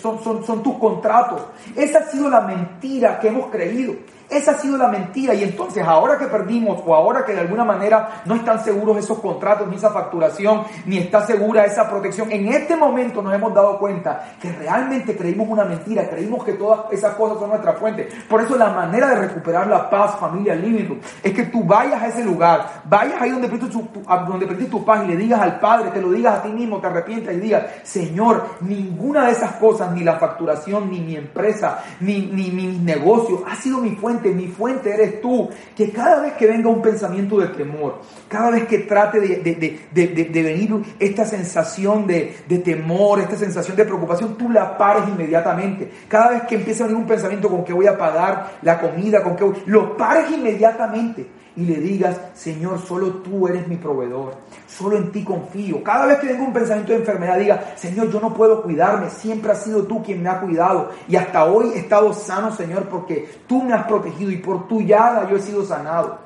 son, 0.00 0.44
son 0.44 0.62
tus 0.62 0.78
contratos. 0.78 1.42
Esa 1.74 1.98
ha 1.98 2.04
sido 2.04 2.30
la 2.30 2.42
mentira 2.42 3.18
que 3.18 3.28
hemos 3.28 3.50
creído. 3.50 3.94
Esa 4.34 4.50
ha 4.50 4.54
sido 4.58 4.76
la 4.76 4.88
mentira 4.88 5.32
y 5.34 5.44
entonces 5.44 5.84
ahora 5.86 6.18
que 6.18 6.26
perdimos 6.26 6.82
o 6.84 6.94
ahora 6.94 7.24
que 7.24 7.32
de 7.32 7.40
alguna 7.40 7.64
manera 7.64 8.22
no 8.24 8.34
están 8.34 8.64
seguros 8.64 8.96
esos 8.96 9.20
contratos, 9.20 9.68
ni 9.68 9.76
esa 9.76 9.90
facturación, 9.90 10.64
ni 10.86 10.98
está 10.98 11.24
segura 11.24 11.64
esa 11.64 11.88
protección, 11.88 12.32
en 12.32 12.48
este 12.48 12.76
momento 12.76 13.22
nos 13.22 13.32
hemos 13.32 13.54
dado 13.54 13.78
cuenta 13.78 14.34
que 14.40 14.50
realmente 14.50 15.16
creímos 15.16 15.48
una 15.48 15.64
mentira, 15.64 16.08
creímos 16.08 16.44
que 16.44 16.54
todas 16.54 16.92
esas 16.92 17.14
cosas 17.14 17.38
son 17.38 17.50
nuestra 17.50 17.74
fuente. 17.74 18.08
Por 18.28 18.40
eso 18.40 18.56
la 18.56 18.70
manera 18.70 19.10
de 19.10 19.26
recuperar 19.26 19.68
la 19.68 19.88
paz, 19.88 20.16
familia 20.18 20.54
Living 20.54 21.00
es 21.22 21.32
que 21.32 21.44
tú 21.44 21.62
vayas 21.62 22.02
a 22.02 22.08
ese 22.08 22.24
lugar, 22.24 22.82
vayas 22.84 23.20
ahí 23.20 23.30
donde 23.30 23.48
perdiste 23.48 23.78
tu, 23.78 24.02
donde 24.26 24.46
tu 24.66 24.84
paz 24.84 25.04
y 25.04 25.08
le 25.08 25.16
digas 25.16 25.40
al 25.40 25.60
Padre, 25.60 25.90
te 25.90 26.00
lo 26.00 26.10
digas 26.10 26.38
a 26.38 26.42
ti 26.42 26.48
mismo, 26.48 26.80
te 26.80 26.86
arrepientas 26.86 27.34
y 27.34 27.38
digas, 27.38 27.64
Señor, 27.82 28.44
ninguna 28.60 29.26
de 29.26 29.32
esas 29.32 29.52
cosas, 29.52 29.92
ni 29.92 30.02
la 30.02 30.18
facturación, 30.18 30.90
ni 30.90 31.00
mi 31.00 31.16
empresa, 31.16 31.82
ni, 32.00 32.26
ni 32.26 32.50
mi 32.50 32.78
negocio, 32.78 33.44
ha 33.48 33.54
sido 33.56 33.78
mi 33.78 33.94
fuente 33.96 34.23
mi 34.32 34.48
fuente 34.48 34.92
eres 34.92 35.20
tú. 35.20 35.50
Que 35.76 35.90
cada 35.90 36.22
vez 36.22 36.34
que 36.34 36.46
venga 36.46 36.68
un 36.68 36.82
pensamiento 36.82 37.38
de 37.38 37.48
temor, 37.48 38.00
cada 38.28 38.50
vez 38.50 38.66
que 38.66 38.78
trate 38.78 39.20
de, 39.20 40.42
venir 40.42 40.74
esta 40.98 41.24
sensación 41.24 42.06
de, 42.06 42.34
temor, 42.64 43.20
esta 43.20 43.36
sensación 43.36 43.76
de 43.76 43.84
preocupación, 43.84 44.36
tú 44.36 44.50
la 44.50 44.76
pares 44.76 45.08
inmediatamente. 45.08 45.90
Cada 46.08 46.30
vez 46.30 46.42
que 46.42 46.56
empiece 46.56 46.82
a 46.82 46.86
venir 46.86 47.00
un 47.00 47.06
pensamiento 47.06 47.48
con 47.48 47.64
que 47.64 47.72
voy 47.72 47.86
a 47.86 47.98
pagar 47.98 48.58
la 48.62 48.80
comida, 48.80 49.22
con 49.22 49.36
que 49.36 49.62
lo 49.66 49.96
pares 49.96 50.30
inmediatamente 50.30 51.43
y 51.56 51.64
le 51.64 51.76
digas, 51.76 52.20
Señor, 52.34 52.80
solo 52.80 53.08
tú 53.22 53.46
eres 53.46 53.68
mi 53.68 53.76
proveedor, 53.76 54.34
solo 54.66 54.96
en 54.96 55.12
ti 55.12 55.22
confío. 55.22 55.82
Cada 55.84 56.06
vez 56.06 56.18
que 56.18 56.28
tengo 56.28 56.44
un 56.44 56.52
pensamiento 56.52 56.92
de 56.92 56.98
enfermedad, 56.98 57.38
diga, 57.38 57.74
Señor, 57.76 58.10
yo 58.10 58.20
no 58.20 58.34
puedo 58.34 58.62
cuidarme, 58.62 59.08
siempre 59.10 59.52
has 59.52 59.62
sido 59.62 59.84
tú 59.84 60.02
quien 60.02 60.22
me 60.22 60.28
ha 60.28 60.40
cuidado 60.40 60.90
y 61.08 61.16
hasta 61.16 61.44
hoy 61.44 61.70
he 61.74 61.78
estado 61.78 62.12
sano, 62.12 62.54
Señor, 62.54 62.88
porque 62.88 63.28
tú 63.46 63.62
me 63.62 63.72
has 63.72 63.86
protegido 63.86 64.30
y 64.30 64.38
por 64.38 64.66
tu 64.66 64.82
llaga 64.82 65.28
yo 65.30 65.36
he 65.36 65.40
sido 65.40 65.64
sanado. 65.64 66.18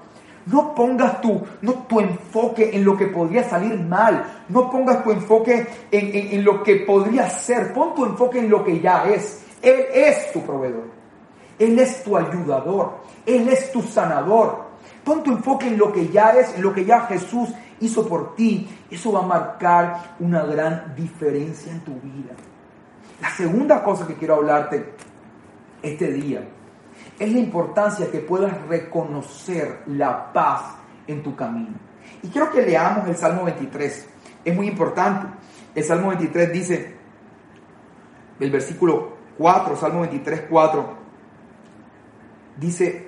No 0.47 0.75
pongas 0.75 1.21
tu, 1.21 1.43
no, 1.61 1.75
tu 1.87 2.01
enfoque 2.01 2.71
en 2.75 2.83
lo 2.83 2.97
que 2.97 3.09
podría 3.09 3.45
salir 3.45 3.79
mal. 3.79 4.45
No 4.49 4.71
pongas 4.71 5.05
tu 5.05 5.11
enfoque 5.11 5.67
en, 5.91 6.35
en 6.35 6.43
lo 6.43 6.62
que 6.62 6.77
podría 6.77 7.29
ser. 7.29 7.75
Pon 7.75 7.95
tu 7.95 8.07
enfoque 8.07 8.38
en 8.38 8.49
lo 8.49 8.64
que 8.64 8.81
ya 8.81 9.05
es. 9.11 9.43
Él 9.61 9.85
es 9.93 10.33
tu 10.33 10.41
proveedor. 10.41 10.85
Él 11.59 11.79
es 11.79 12.03
tu 12.03 12.17
ayudador. 12.17 12.93
Él 13.27 13.47
es 13.49 13.71
tu 13.73 13.83
sanador. 13.83 14.68
Pon 15.05 15.23
tu 15.23 15.33
enfoque 15.33 15.69
en 15.69 15.79
lo 15.79 15.93
que 15.93 16.09
ya 16.09 16.31
es, 16.31 16.55
en 16.55 16.63
lo 16.63 16.73
que 16.73 16.85
ya 16.85 17.03
Jesús 17.03 17.51
hizo 17.81 18.07
por 18.09 18.35
ti. 18.35 18.69
Eso 18.91 19.13
va 19.13 19.21
a 19.21 19.27
marcar 19.27 20.17
una 20.21 20.43
gran 20.45 20.95
diferencia 20.95 21.73
en 21.73 21.81
tu 21.81 21.95
vida. 22.01 22.35
La 23.21 23.31
segunda 23.31 23.83
cosa 23.83 24.07
que 24.07 24.15
quiero 24.15 24.37
hablarte 24.37 24.95
este 25.83 26.13
día 26.13 26.47
es 27.19 27.33
la 27.33 27.39
importancia 27.39 28.11
que 28.11 28.21
puedas 28.21 28.67
reconocer 28.69 29.83
la 29.87 30.33
paz 30.33 30.77
en 31.07 31.23
tu 31.23 31.35
camino. 31.35 31.75
Y 32.23 32.29
quiero 32.29 32.51
que 32.51 32.63
leamos 32.63 33.09
el 33.09 33.17
Salmo 33.17 33.45
23. 33.45 34.09
Es 34.45 34.55
muy 34.55 34.69
importante. 34.69 35.27
El 35.75 35.85
Salmo 35.85 36.09
23 36.09 36.53
dice, 36.53 36.97
el 38.41 38.51
versículo 38.51 39.17
4, 39.37 39.77
Salmo 39.77 40.01
23, 40.01 40.45
4, 40.49 40.97
dice, 42.57 43.08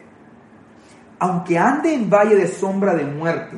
aunque 1.20 1.58
ande 1.58 1.94
en 1.94 2.10
valle 2.10 2.34
de 2.34 2.48
sombra 2.48 2.94
de 2.94 3.04
muerte, 3.04 3.56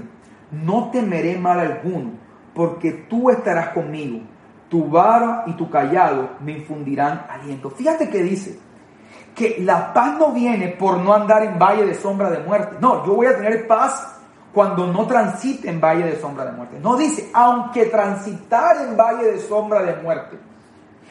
no 0.51 0.90
temeré 0.90 1.38
mal 1.38 1.61
alguno, 1.61 2.11
porque 2.55 3.07
tú 3.09 3.31
estarás 3.31 3.68
conmigo. 3.68 4.20
Tu 4.68 4.88
vara 4.88 5.44
y 5.46 5.53
tu 5.53 5.70
callado 5.70 6.31
me 6.40 6.53
infundirán 6.53 7.27
aliento. 7.31 7.70
Fíjate 7.70 8.11
que 8.11 8.22
dice 8.22 8.59
que 9.35 9.59
la 9.61 9.92
paz 9.92 10.18
no 10.18 10.33
viene 10.33 10.68
por 10.68 10.98
no 10.98 11.14
andar 11.14 11.44
en 11.44 11.59
valle 11.59 11.87
de 11.87 11.94
sombra 11.94 12.31
de 12.31 12.40
muerte. 12.40 12.77
No, 12.81 13.07
yo 13.07 13.14
voy 13.14 13.27
a 13.27 13.37
tener 13.37 13.66
paz 13.66 14.18
cuando 14.53 14.87
no 14.92 15.07
transite 15.07 15.70
en 15.70 15.81
valle 15.81 16.05
de 16.05 16.20
sombra 16.20 16.46
de 16.46 16.53
muerte. 16.53 16.81
No 16.81 16.96
dice, 16.96 17.31
aunque 17.33 17.87
transitar 17.87 18.77
en 18.88 18.96
valle 18.96 19.33
de 19.33 19.38
sombra 19.38 19.83
de 19.83 20.03
muerte. 20.03 20.37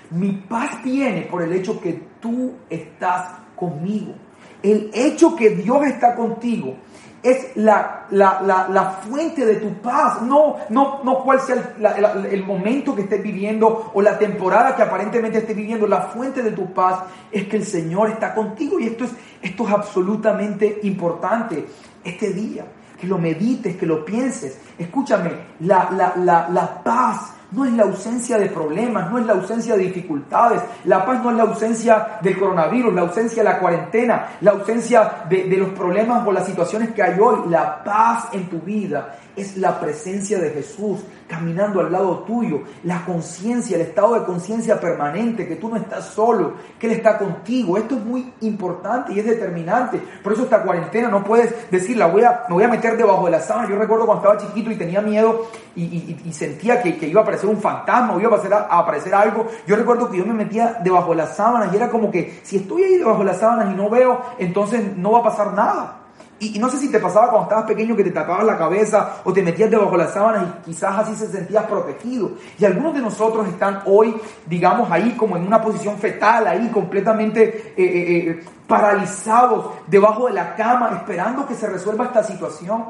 Mi 0.09 0.31
paz 0.33 0.83
viene 0.83 1.21
por 1.21 1.41
el 1.41 1.53
hecho 1.53 1.79
que 1.79 1.93
tú 2.19 2.55
estás 2.69 3.27
conmigo 3.55 4.13
el 4.63 4.91
hecho 4.93 5.35
que 5.35 5.51
Dios 5.51 5.85
está 5.85 6.15
contigo 6.15 6.75
es 7.23 7.55
la, 7.55 8.07
la, 8.09 8.99
fuente 9.07 9.45
de 9.45 9.57
tu 9.57 9.73
paz, 9.75 10.21
no, 10.23 10.55
no, 10.69 11.03
no 11.03 11.23
cuál 11.23 11.39
sea 11.39 11.75
el, 11.77 12.25
el, 12.25 12.43
momento 12.43 12.95
que 12.95 13.03
estés 13.03 13.21
viviendo 13.21 13.91
o 13.93 14.01
la 14.01 14.17
temporada 14.17 14.75
que 14.75 14.81
aparentemente 14.81 15.37
estés 15.37 15.55
viviendo, 15.55 15.85
la 15.85 16.01
fuente 16.01 16.41
de 16.41 16.51
tu 16.51 16.73
paz 16.73 17.01
es 17.31 17.47
que 17.47 17.57
el 17.57 17.65
Señor 17.65 18.09
está 18.09 18.33
contigo 18.33 18.79
y 18.79 18.87
esto 18.87 19.03
es, 19.03 19.11
esto 19.41 19.67
es 19.67 19.73
absolutamente 19.73 20.79
importante 20.83 21.67
este 22.03 22.33
día, 22.33 22.65
que 22.99 23.05
lo 23.05 23.19
medites, 23.19 23.77
que 23.77 23.85
lo 23.85 24.03
pienses. 24.03 24.59
Escúchame, 24.79 25.31
la, 25.59 25.91
la 26.17 26.83
paz 26.83 27.35
no 27.51 27.65
es 27.65 27.73
la 27.73 27.83
ausencia 27.83 28.37
de 28.37 28.47
problemas, 28.47 29.11
no 29.11 29.17
es 29.17 29.25
la 29.25 29.33
ausencia 29.33 29.75
de 29.75 29.83
dificultades. 29.83 30.61
La 30.85 31.05
paz 31.05 31.23
no 31.23 31.31
es 31.31 31.37
la 31.37 31.43
ausencia 31.43 32.19
del 32.21 32.37
coronavirus, 32.39 32.93
la 32.93 33.01
ausencia 33.01 33.43
de 33.43 33.49
la 33.49 33.59
cuarentena, 33.59 34.37
la 34.41 34.51
ausencia 34.51 35.25
de, 35.29 35.45
los 35.57 35.69
problemas 35.69 36.25
o 36.25 36.31
las 36.31 36.45
situaciones 36.45 36.91
que 36.91 37.03
hay 37.03 37.19
hoy. 37.19 37.49
La 37.49 37.83
paz 37.83 38.29
en 38.31 38.49
tu 38.49 38.59
vida 38.59 39.17
es 39.35 39.57
la 39.57 39.79
presencia 39.79 40.39
de 40.39 40.49
Jesús 40.51 41.01
caminando 41.27 41.79
al 41.79 41.91
lado 41.91 42.19
tuyo, 42.19 42.63
la 42.83 43.05
conciencia, 43.05 43.77
el 43.77 43.83
estado 43.83 44.15
de 44.15 44.25
conciencia 44.25 44.79
permanente, 44.79 45.47
que 45.47 45.55
tú 45.55 45.69
no 45.69 45.77
estás 45.77 46.05
solo, 46.05 46.55
que 46.77 46.87
Él 46.87 46.93
está 46.93 47.17
contigo. 47.17 47.77
Esto 47.77 47.95
es 47.95 48.03
muy 48.03 48.33
importante 48.41 49.13
y 49.13 49.19
es 49.19 49.25
determinante. 49.25 50.01
Por 50.21 50.33
eso 50.33 50.43
esta 50.43 50.61
cuarentena 50.61 51.07
no 51.07 51.23
puedes 51.23 51.71
decir, 51.71 51.95
la 51.95 52.07
voy 52.07 52.23
a, 52.23 52.43
me 52.49 52.55
voy 52.55 52.63
a 52.65 52.67
meter 52.67 52.97
debajo 52.97 53.25
de 53.25 53.31
la 53.31 53.39
sábana. 53.39 53.69
Yo 53.69 53.77
recuerdo 53.77 54.05
cuando 54.05 54.27
estaba 54.27 54.45
chiquito 54.45 54.71
y 54.71 54.75
tenía 54.75 54.99
miedo 54.99 55.47
y, 55.75 56.33
sentía 56.33 56.81
que, 56.81 57.07
iba 57.07 57.21
a 57.21 57.23
aparecer 57.23 57.40
un 57.47 57.57
fantasma 57.57 58.13
o 58.13 58.19
iba 58.19 58.29
a 58.29 58.33
aparecer, 58.35 58.53
a 58.53 58.79
aparecer 58.79 59.15
algo. 59.15 59.47
Yo 59.65 59.75
recuerdo 59.75 60.09
que 60.09 60.17
yo 60.17 60.25
me 60.25 60.33
metía 60.33 60.79
debajo 60.83 61.11
de 61.11 61.17
las 61.17 61.35
sábanas 61.35 61.73
y 61.73 61.75
era 61.75 61.89
como 61.89 62.11
que 62.11 62.39
si 62.43 62.57
estoy 62.57 62.83
ahí 62.83 62.97
debajo 62.97 63.19
de 63.19 63.25
las 63.25 63.39
sábanas 63.39 63.71
y 63.71 63.75
no 63.75 63.89
veo, 63.89 64.21
entonces 64.37 64.97
no 64.97 65.11
va 65.11 65.19
a 65.19 65.23
pasar 65.23 65.53
nada. 65.53 66.00
Y, 66.41 66.57
no 66.57 66.69
sé 66.69 66.79
si 66.79 66.89
te 66.89 66.99
pasaba 66.99 67.29
cuando 67.29 67.43
estabas 67.43 67.65
pequeño 67.65 67.95
que 67.95 68.03
te 68.03 68.09
tapabas 68.09 68.43
la 68.43 68.57
cabeza 68.57 69.17
o 69.23 69.31
te 69.31 69.43
metías 69.43 69.69
debajo 69.69 69.91
de 69.91 69.97
las 69.99 70.13
sábanas 70.13 70.47
y 70.47 70.71
quizás 70.71 70.97
así 70.97 71.15
se 71.15 71.27
sentías 71.27 71.65
protegido. 71.65 72.31
Y 72.57 72.65
algunos 72.65 72.95
de 72.95 72.99
nosotros 72.99 73.47
están 73.47 73.83
hoy, 73.85 74.19
digamos, 74.47 74.89
ahí 74.89 75.11
como 75.11 75.37
en 75.37 75.45
una 75.45 75.61
posición 75.61 75.99
fetal, 75.99 76.47
ahí 76.47 76.67
completamente 76.69 77.43
eh, 77.43 77.73
eh, 77.77 78.17
eh, 78.17 78.43
paralizados 78.65 79.67
debajo 79.85 80.25
de 80.25 80.33
la 80.33 80.55
cama, 80.55 80.89
esperando 80.95 81.45
que 81.45 81.53
se 81.53 81.67
resuelva 81.67 82.05
esta 82.05 82.23
situación. 82.23 82.85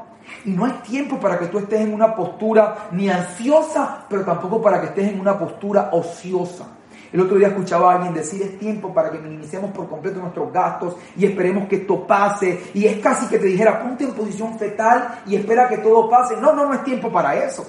Y 0.46 0.52
no 0.52 0.64
hay 0.64 0.72
tiempo 0.84 1.20
para 1.20 1.38
que 1.38 1.48
tú 1.48 1.60
estés 1.60 1.82
en 1.82 1.94
una 1.94 2.16
postura 2.16 2.88
ni 2.92 3.10
ansiosa, 3.10 4.06
pero 4.08 4.24
tampoco 4.24 4.62
para 4.62 4.80
que 4.80 4.88
estés 4.88 5.10
en 5.10 5.20
una 5.20 5.38
postura 5.38 5.90
ociosa. 5.92 6.68
El 7.14 7.20
otro 7.20 7.38
día 7.38 7.50
escuchaba 7.50 7.92
a 7.92 7.96
alguien 7.96 8.14
decir, 8.14 8.42
es 8.42 8.58
tiempo 8.58 8.94
para 8.94 9.12
que 9.12 9.20
minimicemos 9.20 9.72
por 9.72 9.90
completo 9.90 10.20
nuestros 10.20 10.52
gastos 10.54 10.96
y 11.18 11.26
esperemos 11.26 11.68
que 11.68 11.78
esto 11.78 12.08
pase. 12.08 12.72
Y 12.74 12.86
es 12.86 13.00
casi 13.00 13.28
que 13.28 13.38
te 13.38 13.48
dijera, 13.48 13.82
ponte 13.82 14.06
en 14.06 14.14
posición 14.14 14.58
fetal 14.58 15.22
y 15.26 15.36
espera 15.36 15.68
que 15.68 15.80
todo 15.80 16.10
pase. 16.10 16.38
No, 16.38 16.54
no, 16.54 16.66
no 16.66 16.74
es 16.74 16.84
tiempo 16.84 17.12
para 17.12 17.36
eso. 17.36 17.68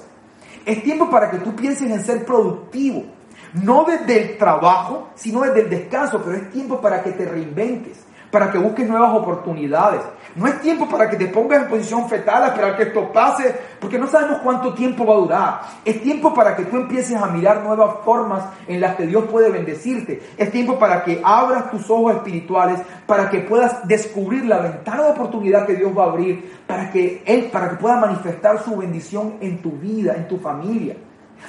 Es 0.65 0.81
tiempo 0.81 1.09
para 1.09 1.29
que 1.29 1.39
tú 1.39 1.53
pienses 1.55 1.91
en 1.91 2.03
ser 2.03 2.25
productivo. 2.25 3.03
No 3.53 3.83
desde 3.83 4.21
el 4.21 4.37
trabajo, 4.37 5.09
sino 5.15 5.41
desde 5.41 5.61
el 5.61 5.69
descanso, 5.69 6.21
pero 6.23 6.37
es 6.37 6.49
tiempo 6.49 6.79
para 6.79 7.03
que 7.03 7.11
te 7.11 7.25
reinventes, 7.25 7.99
para 8.31 8.49
que 8.49 8.57
busques 8.57 8.87
nuevas 8.87 9.13
oportunidades, 9.13 10.01
no 10.35 10.47
es 10.47 10.59
tiempo 10.61 10.87
para 10.89 11.09
que 11.09 11.17
te 11.17 11.27
pongas 11.27 11.63
en 11.63 11.69
posición 11.69 12.09
fetal 12.09 12.43
a 12.43 12.47
esperar 12.47 12.75
que 12.75 12.83
esto 12.83 13.11
pase, 13.11 13.55
porque 13.79 13.99
no 13.99 14.07
sabemos 14.07 14.39
cuánto 14.43 14.73
tiempo 14.73 15.05
va 15.05 15.13
a 15.13 15.17
durar. 15.17 15.61
Es 15.85 16.01
tiempo 16.01 16.33
para 16.33 16.55
que 16.55 16.65
tú 16.65 16.77
empieces 16.77 17.15
a 17.15 17.27
mirar 17.27 17.63
nuevas 17.63 17.97
formas 18.03 18.45
en 18.67 18.81
las 18.81 18.95
que 18.95 19.05
Dios 19.05 19.25
puede 19.25 19.49
bendecirte. 19.49 20.21
Es 20.37 20.51
tiempo 20.51 20.79
para 20.79 21.03
que 21.03 21.21
abras 21.23 21.69
tus 21.69 21.89
ojos 21.89 22.15
espirituales, 22.15 22.79
para 23.05 23.29
que 23.29 23.39
puedas 23.39 23.87
descubrir 23.87 24.45
la 24.45 24.59
ventana 24.59 25.03
de 25.03 25.11
oportunidad 25.11 25.67
que 25.67 25.75
Dios 25.75 25.91
va 25.95 26.05
a 26.05 26.07
abrir, 26.07 26.59
para 26.65 26.89
que 26.89 27.21
Él, 27.25 27.49
para 27.51 27.69
que 27.69 27.75
pueda 27.75 27.97
manifestar 27.97 28.63
su 28.63 28.75
bendición 28.75 29.35
en 29.39 29.61
tu 29.61 29.71
vida, 29.71 30.15
en 30.15 30.27
tu 30.27 30.37
familia. 30.37 30.95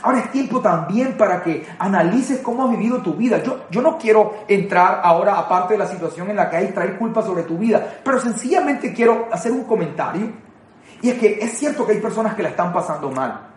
Ahora 0.03 0.21
es 0.21 0.33
tiempo 0.33 0.61
también 0.61 1.17
para 1.17 1.43
que 1.43 1.67
analices 1.79 2.41
cómo 2.41 2.65
has 2.65 2.71
vivido 2.71 2.99
tu 2.99 3.15
vida. 3.15 3.43
Yo, 3.43 3.65
yo 3.71 3.83
no 3.83 3.97
quiero 3.99 4.35
entrar 4.49 5.01
ahora, 5.03 5.39
aparte 5.39 5.75
de 5.75 5.79
la 5.79 5.87
situación 5.87 6.31
en 6.31 6.37
la 6.37 6.51
que 6.51 6.57
hay, 6.57 6.73
traer 6.73 6.99
culpa 6.99 7.23
sobre 7.23 7.45
tu 7.45 7.57
vida, 7.57 8.01
pero 8.05 8.21
sencillamente 8.21 8.93
quiero 8.93 9.29
hacer 9.33 9.53
un 9.53 9.65
comentario. 9.65 10.31
Y 11.01 11.11
es 11.11 11.19
que 11.19 11.39
es 11.41 11.59
cierto 11.59 11.87
que 11.87 11.93
hay 11.93 12.01
personas 12.01 12.35
que 12.35 12.43
la 12.43 12.51
están 12.51 12.73
pasando 12.73 13.11
mal. 13.11 13.49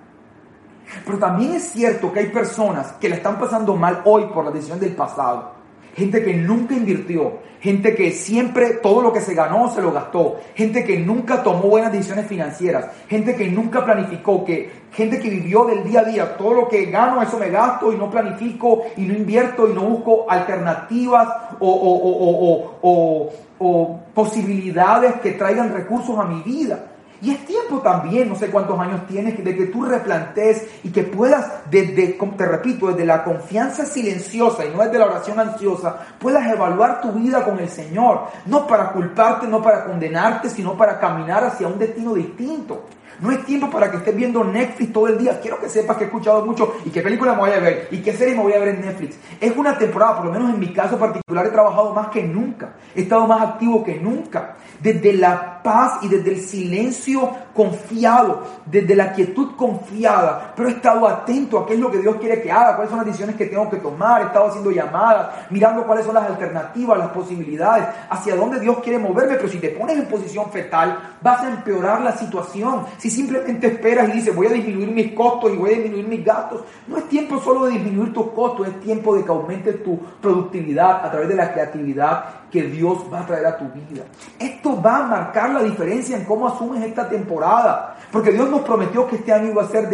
Pero 1.05 1.17
también 1.17 1.53
es 1.53 1.69
cierto 1.69 2.11
que 2.13 2.21
hay 2.21 2.27
personas 2.27 2.93
que 2.93 3.09
la 3.09 3.15
están 3.15 3.37
pasando 3.37 3.75
mal 3.75 4.01
hoy 4.05 4.25
por 4.33 4.45
la 4.45 4.51
decisión 4.51 4.79
del 4.79 4.95
pasado 4.95 5.56
gente 5.97 6.23
que 6.23 6.35
nunca 6.35 6.75
invirtió, 6.75 7.39
gente 7.59 7.95
que 7.95 8.11
siempre 8.11 8.75
todo 8.83 9.01
lo 9.01 9.11
que 9.11 9.19
se 9.19 9.33
ganó 9.33 9.73
se 9.73 9.81
lo 9.81 9.91
gastó, 9.91 10.39
gente 10.53 10.83
que 10.83 10.99
nunca 10.99 11.41
tomó 11.41 11.63
buenas 11.63 11.91
decisiones 11.91 12.27
financieras, 12.27 12.85
gente 13.09 13.35
que 13.35 13.47
nunca 13.47 13.83
planificó, 13.83 14.45
que 14.45 14.69
gente 14.91 15.19
que 15.19 15.27
vivió 15.27 15.65
del 15.65 15.83
día 15.83 16.01
a 16.01 16.03
día, 16.03 16.37
todo 16.37 16.53
lo 16.53 16.67
que 16.67 16.85
gano 16.85 17.19
eso 17.19 17.39
me 17.39 17.49
gasto 17.49 17.91
y 17.91 17.95
no 17.95 18.11
planifico 18.11 18.83
y 18.95 19.01
no 19.01 19.15
invierto 19.15 19.67
y 19.67 19.73
no 19.73 19.81
busco 19.81 20.29
alternativas 20.29 21.27
o, 21.59 23.31
o 23.59 23.99
posibilidades 24.13 25.15
que 25.15 25.31
traigan 25.31 25.73
recursos 25.73 26.17
a 26.19 26.25
mi 26.25 26.43
vida. 26.43 26.79
Y 27.21 27.31
es 27.31 27.45
tiempo 27.45 27.79
también, 27.79 28.29
no 28.29 28.35
sé 28.35 28.49
cuántos 28.49 28.79
años 28.79 29.07
tienes, 29.07 29.43
de 29.43 29.55
que 29.55 29.65
tú 29.65 29.83
replantees 29.83 30.67
y 30.83 30.91
que 30.91 31.03
puedas, 31.03 31.69
desde, 31.69 32.17
te 32.37 32.45
repito, 32.45 32.87
desde 32.87 33.05
la 33.05 33.23
confianza 33.23 33.85
silenciosa 33.85 34.65
y 34.65 34.69
no 34.69 34.83
desde 34.83 34.99
la 34.99 35.05
oración 35.05 35.39
ansiosa, 35.39 35.97
puedas 36.19 36.47
evaluar 36.47 37.01
tu 37.01 37.11
vida 37.11 37.43
con 37.43 37.59
el 37.59 37.69
Señor. 37.69 38.27
No 38.45 38.67
para 38.67 38.91
culparte, 38.91 39.47
no 39.47 39.61
para 39.61 39.85
condenarte, 39.85 40.49
sino 40.49 40.77
para 40.77 40.99
caminar 40.99 41.43
hacia 41.43 41.67
un 41.67 41.79
destino 41.79 42.13
distinto. 42.13 42.85
No 43.19 43.31
es 43.31 43.43
tiempo 43.45 43.69
para 43.69 43.89
que 43.89 43.97
estés 43.97 44.15
viendo 44.15 44.43
Netflix 44.43 44.93
todo 44.93 45.07
el 45.07 45.17
día. 45.17 45.39
Quiero 45.41 45.59
que 45.59 45.69
sepas 45.69 45.97
que 45.97 46.03
he 46.03 46.07
escuchado 46.07 46.45
mucho 46.45 46.75
y 46.85 46.91
qué 46.91 47.01
película 47.01 47.33
me 47.33 47.39
voy 47.39 47.51
a 47.51 47.59
ver 47.59 47.87
y 47.89 48.01
qué 48.01 48.13
serie 48.13 48.35
me 48.35 48.43
voy 48.43 48.53
a 48.53 48.59
ver 48.59 48.69
en 48.69 48.81
Netflix. 48.81 49.17
Es 49.41 49.55
una 49.57 49.75
temporada, 49.75 50.17
por 50.17 50.25
lo 50.25 50.31
menos 50.31 50.53
en 50.53 50.59
mi 50.59 50.71
caso 50.71 50.99
particular, 50.99 51.47
he 51.47 51.49
trabajado 51.49 51.93
más 51.93 52.09
que 52.09 52.23
nunca. 52.23 52.75
He 52.95 53.01
estado 53.01 53.25
más 53.25 53.41
activo 53.41 53.83
que 53.83 53.95
nunca. 53.95 54.57
Desde 54.79 55.13
la 55.13 55.56
paz 55.67 55.99
y 56.01 56.07
desde 56.07 56.29
el 56.29 56.39
silencio 56.39 57.29
confiado, 57.53 58.41
desde 58.65 58.95
la 58.95 59.11
quietud 59.11 59.49
confiada, 59.57 60.53
pero 60.55 60.69
he 60.69 60.71
estado 60.71 61.05
atento 61.05 61.59
a 61.59 61.65
qué 61.65 61.73
es 61.73 61.79
lo 61.81 61.91
que 61.91 61.97
Dios 61.97 62.15
quiere 62.21 62.41
que 62.41 62.49
haga, 62.49 62.77
cuáles 62.77 62.89
son 62.89 62.99
las 62.99 63.07
decisiones 63.07 63.35
que 63.35 63.47
tengo 63.47 63.69
que 63.69 63.75
tomar, 63.77 64.21
he 64.21 64.25
estado 64.27 64.47
haciendo 64.47 64.71
llamadas, 64.71 65.27
mirando 65.49 65.85
cuáles 65.85 66.05
son 66.05 66.15
las 66.15 66.23
alternativas, 66.23 66.97
las 66.97 67.09
posibilidades, 67.09 67.85
hacia 68.09 68.37
dónde 68.37 68.61
Dios 68.61 68.77
quiere 68.81 68.97
moverme, 68.97 69.35
pero 69.35 69.49
si 69.49 69.57
te 69.57 69.71
pones 69.71 69.97
en 69.97 70.05
posición 70.05 70.49
fetal, 70.51 71.15
vas 71.21 71.41
a 71.41 71.49
empeorar 71.49 71.99
la 71.99 72.13
situación. 72.13 72.85
Si 72.97 73.09
simplemente 73.09 73.67
esperas 73.67 74.07
y 74.07 74.13
dices, 74.13 74.33
voy 74.33 74.47
a 74.47 74.51
disminuir 74.51 74.91
mis 74.91 75.11
costos 75.11 75.51
y 75.51 75.57
voy 75.57 75.71
a 75.71 75.75
disminuir 75.79 76.07
mis 76.07 76.23
gastos, 76.23 76.61
no 76.87 76.95
es 76.95 77.09
tiempo 77.09 77.41
solo 77.41 77.65
de 77.65 77.73
disminuir 77.73 78.13
tus 78.13 78.27
costos, 78.31 78.69
es 78.69 78.79
tiempo 78.79 79.17
de 79.17 79.25
que 79.25 79.31
aumente 79.31 79.73
tu 79.73 79.99
productividad 80.21 81.03
a 81.03 81.11
través 81.11 81.27
de 81.27 81.35
la 81.35 81.51
creatividad 81.51 82.47
que 82.49 82.63
Dios 82.63 82.99
va 83.11 83.21
a 83.21 83.25
traer 83.25 83.45
a 83.45 83.57
tu 83.57 83.65
vida. 83.65 84.03
Esto 84.39 84.81
va 84.81 84.97
a 84.97 85.07
marcar 85.07 85.51
la 85.57 85.63
diferencia 85.63 86.17
en 86.17 86.25
cómo 86.25 86.47
asumes 86.47 86.83
esta 86.83 87.09
temporada, 87.09 87.97
porque 88.11 88.31
Dios 88.31 88.49
nos 88.49 88.61
prometió 88.61 89.07
que 89.07 89.17
este 89.17 89.33
año 89.33 89.51
iba 89.51 89.63
a 89.63 89.67
ser 89.67 89.89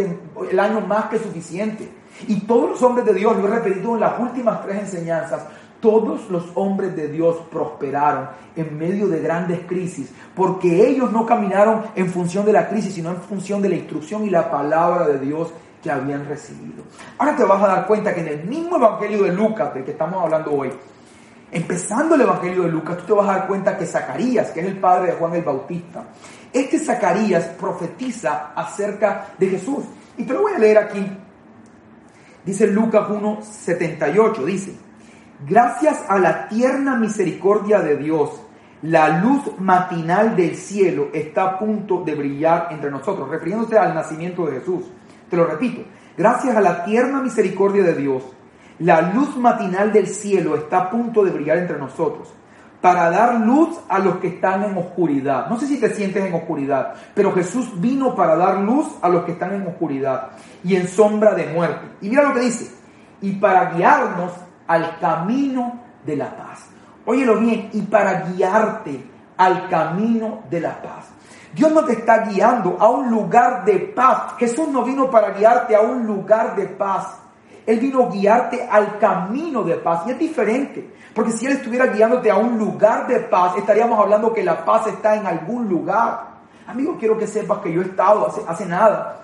el 0.49 0.59
año 0.59 0.81
más 0.81 1.05
que 1.05 1.19
suficiente. 1.19 1.89
Y 2.27 2.41
todos 2.41 2.71
los 2.71 2.81
hombres 2.83 3.05
de 3.05 3.13
Dios, 3.13 3.35
lo 3.37 3.47
he 3.47 3.51
repetido 3.51 3.95
en 3.95 4.01
las 4.01 4.19
últimas 4.19 4.61
tres 4.63 4.79
enseñanzas, 4.79 5.45
todos 5.79 6.29
los 6.29 6.45
hombres 6.55 6.95
de 6.95 7.09
Dios 7.09 7.37
prosperaron 7.51 8.29
en 8.55 8.77
medio 8.77 9.07
de 9.07 9.19
grandes 9.19 9.59
crisis, 9.67 10.11
porque 10.33 10.87
ellos 10.87 11.11
no 11.11 11.25
caminaron 11.25 11.83
en 11.95 12.07
función 12.07 12.45
de 12.45 12.53
la 12.53 12.69
crisis, 12.69 12.93
sino 12.93 13.09
en 13.09 13.17
función 13.17 13.61
de 13.61 13.69
la 13.69 13.75
instrucción 13.75 14.23
y 14.25 14.29
la 14.29 14.49
palabra 14.49 15.07
de 15.07 15.19
Dios 15.19 15.51
que 15.83 15.91
habían 15.91 16.25
recibido. 16.25 16.83
Ahora 17.17 17.35
te 17.35 17.43
vas 17.43 17.61
a 17.61 17.67
dar 17.67 17.85
cuenta 17.85 18.13
que 18.13 18.21
en 18.21 18.27
el 18.29 18.43
mismo 18.45 18.77
Evangelio 18.77 19.23
de 19.23 19.33
Lucas, 19.33 19.73
del 19.73 19.83
que 19.83 19.91
estamos 19.91 20.23
hablando 20.23 20.53
hoy, 20.53 20.71
empezando 21.53 22.15
el 22.15 22.21
Evangelio 22.21 22.63
de 22.63 22.69
Lucas, 22.69 22.97
tú 22.97 23.05
te 23.05 23.13
vas 23.13 23.29
a 23.29 23.37
dar 23.37 23.47
cuenta 23.47 23.77
que 23.77 23.85
Zacarías, 23.85 24.51
que 24.51 24.61
es 24.61 24.65
el 24.65 24.79
padre 24.79 25.11
de 25.11 25.17
Juan 25.17 25.35
el 25.35 25.43
Bautista, 25.43 26.05
este 26.51 26.79
Zacarías 26.79 27.45
profetiza 27.59 28.53
acerca 28.55 29.27
de 29.37 29.49
Jesús. 29.49 29.85
Y 30.17 30.23
te 30.23 30.33
lo 30.33 30.41
voy 30.41 30.53
a 30.53 30.59
leer 30.59 30.77
aquí. 30.79 31.05
Dice 32.43 32.67
Lucas 32.67 33.07
1.78, 33.07 34.43
dice, 34.43 34.75
gracias 35.47 36.03
a 36.09 36.19
la 36.19 36.49
tierna 36.49 36.95
misericordia 36.97 37.79
de 37.79 37.97
Dios, 37.97 38.41
la 38.81 39.21
luz 39.21 39.43
matinal 39.59 40.35
del 40.35 40.57
cielo 40.57 41.07
está 41.13 41.43
a 41.43 41.59
punto 41.59 42.03
de 42.03 42.15
brillar 42.15 42.67
entre 42.71 42.91
nosotros, 42.91 43.29
refiriéndose 43.29 43.77
al 43.77 43.95
nacimiento 43.95 44.45
de 44.45 44.59
Jesús. 44.59 44.83
Te 45.29 45.37
lo 45.37 45.45
repito, 45.45 45.83
gracias 46.17 46.55
a 46.55 46.61
la 46.61 46.83
tierna 46.83 47.21
misericordia 47.21 47.83
de 47.83 47.95
Dios, 47.95 48.23
la 48.79 49.01
luz 49.13 49.37
matinal 49.37 49.91
del 49.91 50.07
cielo 50.07 50.55
está 50.55 50.77
a 50.79 50.89
punto 50.89 51.23
de 51.23 51.31
brillar 51.31 51.57
entre 51.57 51.77
nosotros 51.77 52.33
para 52.83 53.09
dar 53.09 53.39
luz 53.39 53.79
a 53.87 53.97
los 53.97 54.17
que 54.17 54.27
están 54.27 54.61
en 54.63 54.77
oscuridad. 54.77 55.47
No 55.47 55.57
sé 55.57 55.67
si 55.67 55.79
te 55.79 55.95
sientes 55.95 56.25
en 56.25 56.33
oscuridad, 56.33 56.93
pero 57.15 57.31
Jesús 57.31 57.79
vino 57.79 58.13
para 58.13 58.35
dar 58.35 58.57
luz 58.57 58.87
a 59.01 59.07
los 59.07 59.23
que 59.23 59.31
están 59.31 59.53
en 59.53 59.65
oscuridad 59.65 60.31
y 60.65 60.75
en 60.75 60.89
sombra 60.89 61.33
de 61.33 61.45
muerte. 61.45 61.87
Y 62.01 62.09
mira 62.09 62.23
lo 62.23 62.33
que 62.33 62.41
dice, 62.41 62.75
y 63.21 63.31
para 63.37 63.71
guiarnos 63.71 64.33
al 64.67 64.99
camino 64.99 65.79
de 66.05 66.17
la 66.17 66.35
paz. 66.35 66.67
Óyelo 67.05 67.39
bien, 67.39 67.69
y 67.71 67.83
para 67.83 68.23
guiarte 68.23 69.01
al 69.37 69.69
camino 69.69 70.43
de 70.49 70.59
la 70.59 70.81
paz. 70.81 71.05
Dios 71.55 71.71
no 71.71 71.85
te 71.85 71.93
está 71.93 72.25
guiando 72.25 72.75
a 72.81 72.89
un 72.89 73.09
lugar 73.09 73.63
de 73.63 73.79
paz. 73.79 74.33
Jesús 74.37 74.67
no 74.67 74.83
vino 74.83 75.09
para 75.09 75.31
guiarte 75.31 75.73
a 75.73 75.79
un 75.79 76.05
lugar 76.05 76.57
de 76.57 76.65
paz. 76.65 77.22
Él 77.65 77.79
vino 77.79 78.03
a 78.03 78.09
guiarte 78.09 78.67
al 78.69 78.97
camino 78.99 79.63
de 79.63 79.75
paz. 79.75 80.03
Y 80.07 80.11
es 80.11 80.19
diferente. 80.19 80.93
Porque 81.13 81.31
si 81.31 81.45
Él 81.45 81.53
estuviera 81.53 81.87
guiándote 81.87 82.29
a 82.29 82.37
un 82.37 82.57
lugar 82.57 83.07
de 83.07 83.19
paz, 83.21 83.57
estaríamos 83.57 83.99
hablando 83.99 84.33
que 84.33 84.43
la 84.43 84.65
paz 84.65 84.87
está 84.87 85.15
en 85.15 85.25
algún 85.25 85.69
lugar. 85.69 86.33
Amigo, 86.67 86.97
quiero 86.99 87.17
que 87.17 87.27
sepas 87.27 87.59
que 87.59 87.71
yo 87.71 87.81
he 87.81 87.85
estado 87.85 88.27
hace, 88.27 88.41
hace 88.47 88.65
nada. 88.65 89.21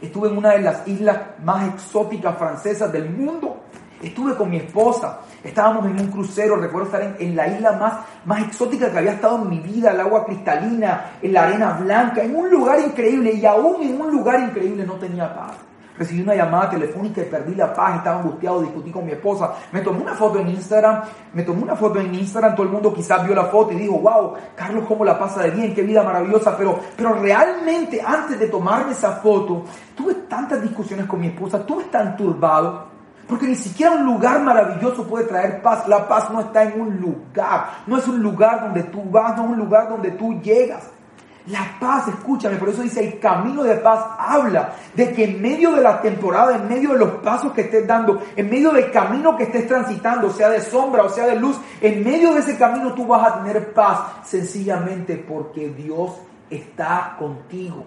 Estuve 0.00 0.28
en 0.28 0.38
una 0.38 0.50
de 0.50 0.62
las 0.62 0.86
islas 0.88 1.18
más 1.44 1.68
exóticas 1.68 2.36
francesas 2.36 2.90
del 2.90 3.10
mundo. 3.10 3.60
Estuve 4.02 4.34
con 4.34 4.50
mi 4.50 4.56
esposa. 4.56 5.20
Estábamos 5.44 5.84
en 5.86 6.00
un 6.00 6.06
crucero, 6.08 6.56
recuerdo 6.56 6.86
estar 6.86 7.02
en, 7.02 7.16
en, 7.18 7.36
la 7.36 7.48
isla 7.48 7.72
más, 7.72 7.94
más 8.24 8.42
exótica 8.42 8.90
que 8.90 8.98
había 8.98 9.12
estado 9.12 9.42
en 9.42 9.48
mi 9.48 9.60
vida, 9.60 9.90
el 9.90 10.00
agua 10.00 10.24
cristalina, 10.24 11.12
en 11.20 11.32
la 11.32 11.44
arena 11.44 11.72
blanca, 11.72 12.22
en 12.22 12.34
un 12.34 12.50
lugar 12.50 12.80
increíble 12.80 13.32
y 13.32 13.44
aún 13.44 13.82
en 13.82 14.00
un 14.00 14.10
lugar 14.10 14.40
increíble 14.40 14.84
no 14.84 14.94
tenía 14.94 15.34
paz. 15.34 15.52
Recibí 15.98 16.22
una 16.22 16.34
llamada 16.34 16.70
telefónica 16.70 17.20
y 17.20 17.24
perdí 17.24 17.54
la 17.54 17.74
paz, 17.74 17.96
estaba 17.96 18.20
angustiado, 18.20 18.62
discutí 18.62 18.90
con 18.90 19.04
mi 19.04 19.12
esposa. 19.12 19.54
Me 19.72 19.80
tomé 19.80 20.00
una 20.00 20.14
foto 20.14 20.38
en 20.38 20.48
Instagram, 20.48 21.02
me 21.34 21.42
tomé 21.42 21.62
una 21.62 21.76
foto 21.76 22.00
en 22.00 22.14
Instagram, 22.14 22.54
todo 22.54 22.66
el 22.66 22.72
mundo 22.72 22.94
quizás 22.94 23.24
vio 23.26 23.34
la 23.34 23.44
foto 23.44 23.72
y 23.72 23.76
dijo, 23.76 23.98
wow, 23.98 24.34
Carlos, 24.54 24.84
cómo 24.88 25.04
la 25.04 25.18
pasa 25.18 25.42
de 25.42 25.50
bien, 25.50 25.74
qué 25.74 25.82
vida 25.82 26.02
maravillosa. 26.02 26.56
Pero, 26.56 26.80
pero 26.96 27.14
realmente 27.14 28.00
antes 28.00 28.38
de 28.38 28.46
tomarme 28.46 28.92
esa 28.92 29.12
foto, 29.12 29.64
tuve 29.94 30.14
tantas 30.28 30.62
discusiones 30.62 31.06
con 31.06 31.20
mi 31.20 31.26
esposa, 31.26 31.64
tuve 31.66 31.84
tan 31.84 32.16
turbado, 32.16 32.86
porque 33.28 33.46
ni 33.46 33.54
siquiera 33.54 33.92
un 33.92 34.04
lugar 34.04 34.40
maravilloso 34.40 35.06
puede 35.06 35.24
traer 35.24 35.62
paz. 35.62 35.86
La 35.86 36.08
paz 36.08 36.30
no 36.30 36.40
está 36.40 36.64
en 36.64 36.80
un 36.80 36.96
lugar, 36.96 37.82
no 37.86 37.96
es 37.96 38.08
un 38.08 38.20
lugar 38.20 38.62
donde 38.62 38.82
tú 38.84 39.04
vas, 39.10 39.36
no 39.36 39.44
es 39.44 39.50
un 39.50 39.58
lugar 39.58 39.88
donde 39.88 40.10
tú 40.12 40.40
llegas. 40.40 40.90
La 41.46 41.76
paz, 41.80 42.08
escúchame, 42.08 42.56
por 42.56 42.68
eso 42.68 42.82
dice 42.82 43.02
el 43.02 43.18
camino 43.18 43.62
de 43.62 43.76
paz 43.76 44.04
habla 44.18 44.74
de 44.94 45.12
que 45.12 45.24
en 45.24 45.40
medio 45.40 45.72
de 45.74 45.82
la 45.82 46.00
temporada, 46.00 46.54
en 46.54 46.68
medio 46.68 46.92
de 46.92 46.98
los 46.98 47.10
pasos 47.22 47.52
que 47.52 47.62
estés 47.62 47.86
dando, 47.86 48.22
en 48.36 48.50
medio 48.50 48.72
del 48.72 48.90
camino 48.90 49.36
que 49.36 49.44
estés 49.44 49.66
transitando, 49.66 50.30
sea 50.30 50.50
de 50.50 50.60
sombra 50.60 51.02
o 51.02 51.08
sea 51.08 51.26
de 51.26 51.36
luz, 51.36 51.56
en 51.80 52.04
medio 52.04 52.34
de 52.34 52.40
ese 52.40 52.58
camino 52.58 52.92
tú 52.92 53.06
vas 53.06 53.26
a 53.26 53.42
tener 53.42 53.72
paz, 53.72 54.00
sencillamente 54.24 55.16
porque 55.16 55.70
Dios 55.70 56.12
está 56.50 57.16
contigo, 57.18 57.84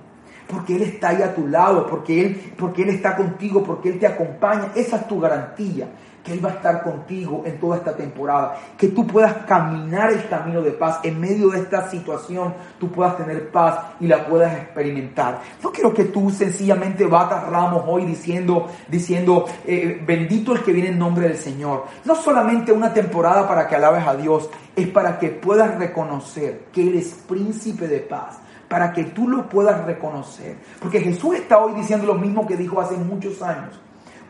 porque 0.48 0.76
Él 0.76 0.82
está 0.82 1.10
ahí 1.10 1.22
a 1.22 1.36
tu 1.36 1.48
lado, 1.48 1.86
porque 1.86 2.26
Él, 2.26 2.54
porque 2.58 2.82
Él 2.82 2.90
está 2.90 3.16
contigo, 3.16 3.64
porque 3.64 3.90
Él 3.90 4.00
te 4.00 4.08
acompaña, 4.08 4.72
esa 4.74 4.98
es 4.98 5.08
tu 5.08 5.20
garantía 5.20 5.88
que 6.24 6.32
Él 6.32 6.44
va 6.44 6.50
a 6.50 6.54
estar 6.54 6.84
contigo 6.84 7.44
en 7.46 7.60
toda 7.60 7.78
esta 7.78 7.96
temporada, 7.96 8.56
que 8.78 8.88
tú 8.88 9.06
puedas 9.06 9.34
caminar 9.46 10.12
el 10.12 10.28
camino 10.30 10.62
de 10.62 10.72
paz 10.72 11.00
en 11.04 11.20
medio 11.20 11.50
de 11.50 11.60
esta 11.60 11.90
situación, 11.90 12.54
tú 12.80 12.90
puedas 12.92 13.18
tener 13.18 13.52
paz 13.52 13.80
y 14.00 14.08
la 14.08 14.26
puedas 14.26 14.56
experimentar. 14.58 15.42
No 15.62 15.72
quiero 15.72 15.94
que 15.94 16.06
tú 16.06 16.30
sencillamente 16.30 17.06
batas 17.06 17.48
ramos 17.50 17.84
hoy 17.86 18.06
diciendo, 18.06 18.68
diciendo, 18.88 19.46
eh, 19.66 20.02
bendito 20.06 20.54
el 20.54 20.64
que 20.64 20.72
viene 20.72 20.90
en 20.90 21.00
nombre 21.00 21.28
del 21.28 21.38
Señor. 21.38 21.86
No 22.06 22.16
solamente 22.16 22.72
una 22.72 22.94
temporada 22.94 23.48
para 23.48 23.68
que 23.68 23.76
alabes 23.76 24.08
a 24.08 24.16
Dios, 24.16 24.50
es 24.76 24.88
para 24.88 25.20
que 25.20 25.30
puedas 25.30 25.78
reconocer 25.78 26.66
que 26.72 26.88
Él 26.88 26.96
es 26.96 27.14
príncipe 27.28 27.88
de 27.88 28.00
paz 28.00 28.40
para 28.70 28.92
que 28.92 29.04
tú 29.04 29.28
lo 29.28 29.48
puedas 29.48 29.86
reconocer. 29.86 30.58
Porque 30.80 31.00
Jesús 31.00 31.36
está 31.36 31.60
hoy 31.60 31.74
diciendo 31.74 32.08
lo 32.08 32.16
mismo 32.16 32.48
que 32.48 32.58
dijo 32.58 32.82
hace 32.82 32.96
muchos 32.96 33.40
años. 33.44 33.80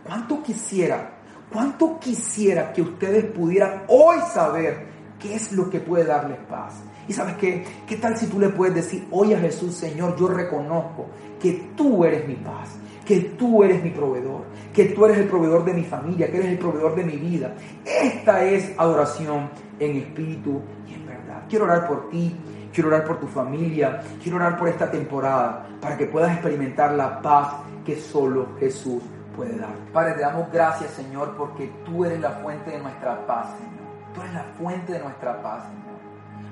¿Cuánto 0.04 0.44
quisiera 0.44 1.12
¿Cuánto 1.54 2.00
quisiera 2.00 2.74
que 2.74 2.82
ustedes 2.82 3.26
pudieran 3.26 3.84
hoy 3.88 4.18
saber 4.34 4.88
qué 5.20 5.36
es 5.36 5.52
lo 5.52 5.70
que 5.70 5.80
puede 5.80 6.06
darles 6.06 6.40
paz? 6.50 6.82
Y 7.08 7.14
sabes 7.14 7.36
qué, 7.36 7.64
qué 7.86 7.98
tal 7.98 8.18
si 8.18 8.26
tú 8.26 8.40
le 8.40 8.50
puedes 8.50 8.74
decir 8.74 9.08
hoy 9.12 9.34
a 9.34 9.40
Jesús, 9.40 9.76
Señor, 9.76 10.16
yo 10.18 10.30
reconozco 10.30 11.06
que 11.40 11.74
tú 11.78 12.06
eres 12.06 12.28
mi 12.28 12.34
paz, 12.36 12.70
que 13.06 13.20
tú 13.38 13.64
eres 13.64 13.84
mi 13.84 13.92
proveedor, 13.92 14.46
que 14.74 14.86
tú 14.86 15.06
eres 15.06 15.20
el 15.20 15.28
proveedor 15.28 15.64
de 15.64 15.76
mi 15.76 15.84
familia, 15.84 16.32
que 16.32 16.38
eres 16.38 16.50
el 16.50 16.58
proveedor 16.58 16.96
de 16.96 17.04
mi 17.04 17.18
vida. 17.18 17.54
Esta 17.86 18.44
es 18.44 18.74
adoración 18.76 19.52
en 19.80 19.98
espíritu 19.98 20.60
y 20.90 20.96
en 20.96 21.06
verdad. 21.06 21.44
Quiero 21.48 21.66
orar 21.66 21.88
por 21.88 22.10
ti, 22.10 22.36
quiero 22.74 22.90
orar 22.90 23.04
por 23.04 23.20
tu 23.20 23.28
familia, 23.28 24.02
quiero 24.24 24.38
orar 24.38 24.58
por 24.58 24.70
esta 24.70 24.90
temporada 24.90 25.68
para 25.80 25.98
que 25.98 26.08
puedas 26.08 26.32
experimentar 26.32 26.94
la 26.94 27.22
paz 27.22 27.58
que 27.86 27.96
solo 27.96 28.56
Jesús 28.60 29.04
puede 29.36 29.58
dar. 29.58 29.74
Padre, 29.92 30.14
te 30.14 30.22
damos 30.22 30.52
gracias, 30.52 30.92
Señor, 30.92 31.36
porque 31.36 31.68
tú 31.86 32.06
eres 32.06 32.20
la 32.20 32.32
fuente 32.32 32.72
de 32.72 32.80
nuestra 32.80 33.26
paz, 33.26 33.48
Señor. 33.58 33.84
Tú 34.14 34.22
eres 34.22 34.34
la 34.34 34.44
fuente 34.58 34.94
de 34.94 35.00
nuestra 35.00 35.42
paz, 35.42 35.64
Señor. 35.64 35.84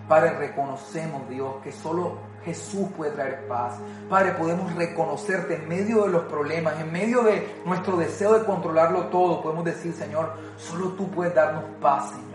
Padre, 0.07 0.31
reconocemos, 0.37 1.27
Dios, 1.29 1.55
que 1.63 1.71
solo 1.71 2.17
Jesús 2.43 2.87
puede 2.97 3.11
traer 3.11 3.47
paz. 3.47 3.79
Padre, 4.09 4.31
podemos 4.33 4.73
reconocerte 4.75 5.55
en 5.55 5.67
medio 5.67 6.03
de 6.03 6.09
los 6.09 6.23
problemas, 6.23 6.79
en 6.79 6.91
medio 6.91 7.23
de 7.23 7.61
nuestro 7.65 7.97
deseo 7.97 8.37
de 8.37 8.45
controlarlo 8.45 9.07
todo. 9.07 9.41
Podemos 9.41 9.63
decir, 9.65 9.93
Señor, 9.93 10.33
solo 10.57 10.89
tú 10.89 11.09
puedes 11.09 11.33
darnos 11.35 11.63
paz, 11.79 12.09
Señor. 12.09 12.31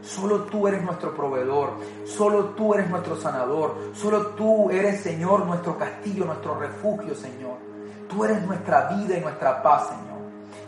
Solo 0.00 0.44
tú 0.44 0.66
eres 0.66 0.82
nuestro 0.82 1.14
proveedor, 1.14 1.74
solo 2.04 2.46
tú 2.56 2.74
eres 2.74 2.90
nuestro 2.90 3.14
sanador, 3.16 3.76
solo 3.92 4.28
tú 4.28 4.68
eres, 4.70 5.00
Señor, 5.00 5.46
nuestro 5.46 5.78
castillo, 5.78 6.24
nuestro 6.24 6.58
refugio, 6.58 7.14
Señor. 7.14 7.71
Tú 8.12 8.24
eres 8.24 8.42
nuestra 8.42 8.88
vida 8.88 9.16
y 9.16 9.20
nuestra 9.20 9.62
paz, 9.62 9.88
Señor. 9.88 10.20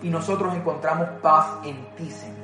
Y 0.02 0.08
nosotros 0.08 0.54
encontramos 0.54 1.08
paz 1.22 1.46
en 1.64 1.84
ti, 1.96 2.10
Señor. 2.10 2.34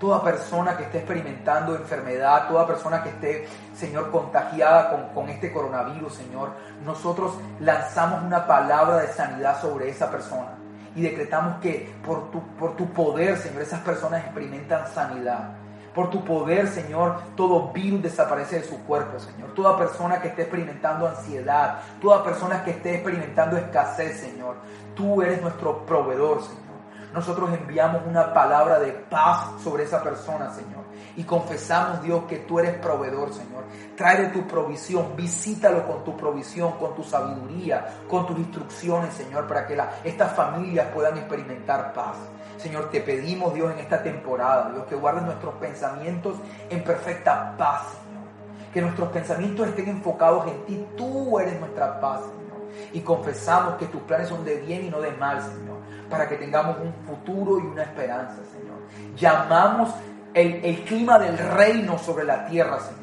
toda 0.00 0.22
persona 0.22 0.76
que 0.76 0.84
esté 0.84 0.98
experimentando 0.98 1.74
enfermedad, 1.74 2.46
toda 2.48 2.66
persona 2.68 3.02
que 3.02 3.08
esté, 3.08 3.48
Señor, 3.74 4.12
contagiada 4.12 4.90
con, 4.90 5.08
con, 5.08 5.28
este 5.28 5.52
coronavirus, 5.52 6.14
Señor, 6.14 6.52
nosotros 6.84 7.34
lanzamos 7.58 8.22
una 8.22 8.46
palabra 8.46 8.98
de 8.98 9.08
sanidad 9.08 9.60
sobre 9.60 9.88
esa 9.88 10.08
persona 10.08 10.52
y 10.94 11.02
decretamos 11.02 11.60
que 11.60 11.94
por 12.04 12.30
tu, 12.30 12.40
por 12.56 12.76
tu 12.76 12.92
poder, 12.92 13.36
Señor, 13.38 13.62
esas 13.62 13.80
personas 13.80 14.24
experimentan 14.24 14.86
sanidad. 14.88 15.50
Por 15.94 16.10
tu 16.10 16.24
poder, 16.24 16.68
Señor, 16.68 17.20
todo 17.36 17.72
virus 17.72 18.02
desaparece 18.02 18.60
de 18.60 18.64
su 18.64 18.78
cuerpo, 18.84 19.18
Señor. 19.18 19.54
Toda 19.54 19.76
persona 19.76 20.20
que 20.20 20.28
esté 20.28 20.42
experimentando 20.42 21.08
ansiedad, 21.08 21.80
toda 22.00 22.22
persona 22.22 22.62
que 22.62 22.72
esté 22.72 22.94
experimentando 22.94 23.56
escasez, 23.56 24.20
Señor. 24.20 24.56
Tú 24.94 25.22
eres 25.22 25.40
nuestro 25.42 25.84
proveedor, 25.84 26.42
Señor. 26.42 26.68
Nosotros 27.12 27.50
enviamos 27.52 28.02
una 28.06 28.34
palabra 28.34 28.78
de 28.78 28.92
paz 28.92 29.62
sobre 29.62 29.84
esa 29.84 30.02
persona, 30.02 30.50
Señor. 30.50 30.84
Y 31.16 31.24
confesamos, 31.24 32.02
Dios, 32.02 32.24
que 32.28 32.38
tú 32.38 32.58
eres 32.58 32.76
proveedor, 32.78 33.32
Señor. 33.32 33.64
Trae 33.96 34.22
de 34.22 34.28
tu 34.28 34.46
provisión, 34.46 35.16
visítalo 35.16 35.86
con 35.86 36.04
tu 36.04 36.16
provisión, 36.16 36.72
con 36.72 36.94
tu 36.94 37.02
sabiduría, 37.02 38.02
con 38.08 38.26
tus 38.26 38.38
instrucciones, 38.38 39.14
Señor, 39.14 39.46
para 39.46 39.66
que 39.66 39.76
estas 40.04 40.32
familias 40.36 40.88
puedan 40.94 41.16
experimentar 41.16 41.92
paz. 41.94 42.18
Señor, 42.58 42.90
te 42.90 43.00
pedimos, 43.00 43.54
Dios, 43.54 43.72
en 43.72 43.78
esta 43.78 44.02
temporada, 44.02 44.70
Dios, 44.72 44.84
que 44.86 44.96
guardes 44.96 45.22
nuestros 45.22 45.54
pensamientos 45.54 46.36
en 46.68 46.82
perfecta 46.82 47.54
paz, 47.56 47.82
Señor. 48.02 48.24
Que 48.72 48.82
nuestros 48.82 49.08
pensamientos 49.10 49.68
estén 49.68 49.88
enfocados 49.88 50.46
en 50.48 50.64
ti. 50.66 50.86
Tú 50.96 51.38
eres 51.38 51.58
nuestra 51.60 52.00
paz, 52.00 52.20
Señor. 52.22 52.92
Y 52.92 53.00
confesamos 53.00 53.76
que 53.76 53.86
tus 53.86 54.02
planes 54.02 54.28
son 54.28 54.44
de 54.44 54.56
bien 54.56 54.84
y 54.84 54.90
no 54.90 55.00
de 55.00 55.12
mal, 55.12 55.40
Señor. 55.40 55.78
Para 56.10 56.28
que 56.28 56.36
tengamos 56.36 56.76
un 56.80 56.92
futuro 57.06 57.60
y 57.60 57.62
una 57.62 57.84
esperanza, 57.84 58.36
Señor. 58.52 58.78
Llamamos 59.16 59.94
el, 60.34 60.64
el 60.64 60.84
clima 60.84 61.18
del 61.18 61.38
reino 61.38 61.96
sobre 61.96 62.24
la 62.24 62.44
tierra, 62.46 62.80
Señor. 62.80 62.98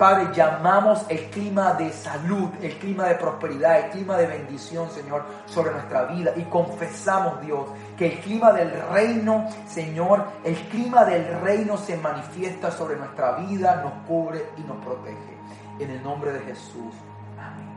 Padre, 0.00 0.30
llamamos 0.34 1.04
el 1.10 1.26
clima 1.26 1.74
de 1.74 1.92
salud, 1.92 2.48
el 2.62 2.78
clima 2.78 3.04
de 3.04 3.16
prosperidad, 3.16 3.80
el 3.80 3.90
clima 3.90 4.16
de 4.16 4.26
bendición, 4.26 4.90
Señor, 4.90 5.26
sobre 5.44 5.72
nuestra 5.72 6.04
vida. 6.04 6.32
Y 6.36 6.44
confesamos, 6.44 7.38
Dios, 7.42 7.66
que 8.00 8.06
el 8.06 8.20
clima 8.20 8.50
del 8.50 8.72
reino, 8.90 9.46
Señor, 9.66 10.24
el 10.42 10.56
clima 10.68 11.04
del 11.04 11.38
reino 11.42 11.76
se 11.76 11.98
manifiesta 11.98 12.70
sobre 12.70 12.96
nuestra 12.96 13.32
vida, 13.32 13.82
nos 13.82 13.92
cubre 14.08 14.52
y 14.56 14.62
nos 14.62 14.78
protege. 14.78 15.36
En 15.78 15.90
el 15.90 16.02
nombre 16.02 16.32
de 16.32 16.40
Jesús. 16.40 16.94
Amén. 17.38 17.68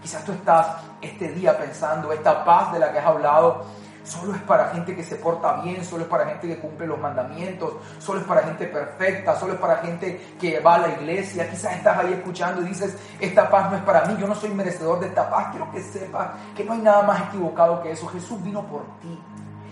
Quizás 0.00 0.24
tú 0.24 0.30
estás 0.30 0.76
este 1.00 1.32
día 1.32 1.58
pensando, 1.58 2.12
esta 2.12 2.44
paz 2.44 2.72
de 2.72 2.78
la 2.78 2.92
que 2.92 3.00
has 3.00 3.06
hablado, 3.06 3.64
Solo 4.04 4.34
es 4.34 4.42
para 4.42 4.70
gente 4.70 4.96
que 4.96 5.04
se 5.04 5.14
porta 5.14 5.60
bien, 5.62 5.84
solo 5.84 6.02
es 6.02 6.08
para 6.08 6.26
gente 6.26 6.48
que 6.48 6.58
cumple 6.58 6.88
los 6.88 6.98
mandamientos, 6.98 7.74
solo 8.00 8.18
es 8.18 8.26
para 8.26 8.42
gente 8.42 8.66
perfecta, 8.66 9.38
solo 9.38 9.52
es 9.52 9.60
para 9.60 9.76
gente 9.76 10.34
que 10.40 10.58
va 10.58 10.74
a 10.74 10.78
la 10.78 10.88
iglesia. 10.88 11.48
Quizás 11.48 11.76
estás 11.76 11.98
ahí 11.98 12.12
escuchando 12.12 12.62
y 12.62 12.64
dices, 12.64 12.98
esta 13.20 13.48
paz 13.48 13.70
no 13.70 13.76
es 13.76 13.82
para 13.84 14.04
mí, 14.06 14.16
yo 14.18 14.26
no 14.26 14.34
soy 14.34 14.50
merecedor 14.50 14.98
de 14.98 15.06
esta 15.06 15.30
paz. 15.30 15.50
Quiero 15.52 15.70
que 15.70 15.80
sepas 15.80 16.30
que 16.56 16.64
no 16.64 16.72
hay 16.72 16.80
nada 16.80 17.04
más 17.04 17.28
equivocado 17.28 17.80
que 17.80 17.92
eso. 17.92 18.08
Jesús 18.08 18.42
vino 18.42 18.66
por 18.66 18.82
ti. 19.00 19.16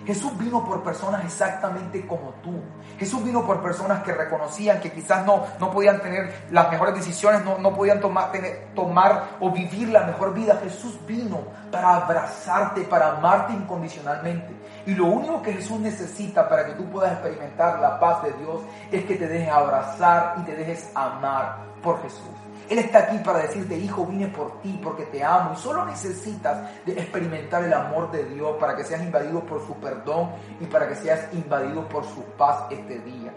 Jesús 0.06 0.36
vino 0.38 0.64
por 0.64 0.82
personas 0.82 1.24
exactamente 1.24 2.06
como 2.06 2.30
tú. 2.42 2.60
Jesús 2.98 3.22
vino 3.24 3.46
por 3.46 3.62
personas 3.62 4.02
que 4.02 4.12
reconocían 4.12 4.80
que 4.80 4.92
quizás 4.92 5.24
no, 5.26 5.44
no 5.58 5.70
podían 5.70 6.00
tener 6.00 6.46
las 6.50 6.70
mejores 6.70 6.94
decisiones, 6.94 7.44
no, 7.44 7.58
no 7.58 7.74
podían 7.74 8.00
tomar, 8.00 8.32
tener, 8.32 8.68
tomar 8.74 9.36
o 9.40 9.50
vivir 9.50 9.88
la 9.88 10.04
mejor 10.04 10.34
vida. 10.34 10.58
Jesús 10.62 10.98
vino 11.06 11.40
para 11.70 11.96
abrazarte, 11.96 12.82
para 12.82 13.16
amarte 13.16 13.52
incondicionalmente. 13.52 14.54
Y 14.86 14.94
lo 14.94 15.06
único 15.06 15.42
que 15.42 15.52
Jesús 15.52 15.78
necesita 15.80 16.48
para 16.48 16.66
que 16.66 16.72
tú 16.72 16.84
puedas 16.90 17.12
experimentar 17.12 17.78
la 17.80 18.00
paz 18.00 18.22
de 18.22 18.32
Dios 18.32 18.62
es 18.90 19.04
que 19.04 19.16
te 19.16 19.28
dejes 19.28 19.52
abrazar 19.52 20.36
y 20.40 20.42
te 20.42 20.56
dejes 20.56 20.90
amar 20.94 21.58
por 21.82 22.00
Jesús. 22.02 22.28
Él 22.70 22.78
está 22.78 23.00
aquí 23.00 23.18
para 23.18 23.40
decirte, 23.40 23.76
hijo, 23.76 24.06
vine 24.06 24.28
por 24.28 24.62
ti 24.62 24.78
porque 24.80 25.04
te 25.06 25.24
amo. 25.24 25.54
Y 25.54 25.56
solo 25.56 25.84
necesitas 25.84 26.70
de 26.86 26.92
experimentar 26.92 27.64
el 27.64 27.72
amor 27.72 28.12
de 28.12 28.24
Dios 28.26 28.56
para 28.60 28.76
que 28.76 28.84
seas 28.84 29.02
invadido 29.02 29.44
por 29.44 29.66
su 29.66 29.74
perdón 29.74 30.30
y 30.60 30.66
para 30.66 30.88
que 30.88 30.94
seas 30.94 31.26
invadido 31.32 31.88
por 31.88 32.04
su 32.04 32.22
paz 32.38 32.66
este 32.70 33.00
día. 33.00 33.32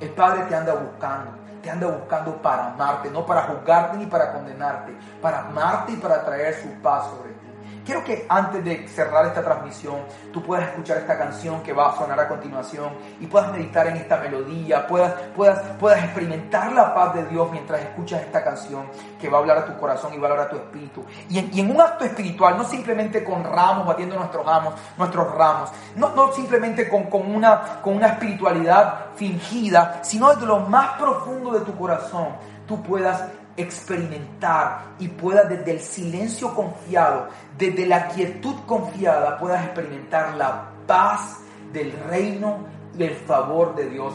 El 0.00 0.08
Padre 0.08 0.44
te 0.48 0.54
anda 0.54 0.72
buscando, 0.72 1.32
te 1.62 1.70
anda 1.70 1.86
buscando 1.86 2.40
para 2.40 2.68
amarte, 2.68 3.10
no 3.10 3.26
para 3.26 3.42
juzgarte 3.42 3.98
ni 3.98 4.06
para 4.06 4.32
condenarte, 4.32 4.96
para 5.20 5.40
amarte 5.40 5.92
y 5.92 5.96
para 5.96 6.24
traer 6.24 6.54
su 6.54 6.70
paz 6.80 7.10
sobre 7.10 7.34
ti. 7.34 7.45
Quiero 7.86 8.02
que 8.02 8.26
antes 8.28 8.64
de 8.64 8.88
cerrar 8.88 9.26
esta 9.26 9.44
transmisión, 9.44 9.94
tú 10.32 10.42
puedas 10.42 10.70
escuchar 10.70 10.96
esta 10.96 11.16
canción 11.16 11.62
que 11.62 11.72
va 11.72 11.92
a 11.92 11.96
sonar 11.96 12.18
a 12.18 12.26
continuación 12.26 12.90
y 13.20 13.28
puedas 13.28 13.52
meditar 13.52 13.86
en 13.86 13.96
esta 13.98 14.16
melodía, 14.16 14.88
puedas, 14.88 15.12
puedas, 15.36 15.60
puedas 15.78 16.02
experimentar 16.02 16.72
la 16.72 16.92
paz 16.92 17.14
de 17.14 17.24
Dios 17.26 17.48
mientras 17.52 17.80
escuchas 17.80 18.22
esta 18.22 18.42
canción 18.42 18.86
que 19.20 19.28
va 19.28 19.38
a 19.38 19.40
hablar 19.40 19.58
a 19.58 19.66
tu 19.66 19.78
corazón 19.78 20.12
y 20.14 20.18
va 20.18 20.26
a 20.26 20.30
hablar 20.32 20.46
a 20.48 20.50
tu 20.50 20.56
espíritu. 20.56 21.04
Y 21.28 21.60
en, 21.60 21.70
un 21.70 21.80
acto 21.80 22.04
espiritual, 22.04 22.58
no 22.58 22.64
simplemente 22.64 23.22
con 23.22 23.44
ramos, 23.44 23.86
batiendo 23.86 24.16
nuestros 24.16 24.44
ramos, 24.44 24.74
nuestros 24.98 25.32
ramos, 25.32 25.70
no, 25.94 26.08
no 26.08 26.32
simplemente 26.32 26.88
con, 26.88 27.04
con, 27.04 27.32
una, 27.32 27.80
con 27.82 27.94
una 27.94 28.08
espiritualidad 28.08 29.12
fingida, 29.14 30.00
sino 30.02 30.30
desde 30.30 30.44
lo 30.44 30.58
más 30.58 30.98
profundo 30.98 31.52
de 31.52 31.60
tu 31.60 31.78
corazón, 31.78 32.30
tú 32.66 32.82
puedas 32.82 33.22
experimentar 33.56 34.84
y 34.98 35.08
puedas 35.08 35.48
desde 35.48 35.72
el 35.72 35.80
silencio 35.80 36.54
confiado, 36.54 37.28
desde 37.58 37.86
la 37.86 38.08
quietud 38.08 38.56
confiada, 38.66 39.38
puedas 39.38 39.64
experimentar 39.64 40.34
la 40.36 40.70
paz 40.86 41.38
del 41.72 41.92
reino 42.08 42.58
y 42.98 43.04
el 43.04 43.14
favor 43.14 43.74
de 43.74 43.90
Dios 43.90 44.14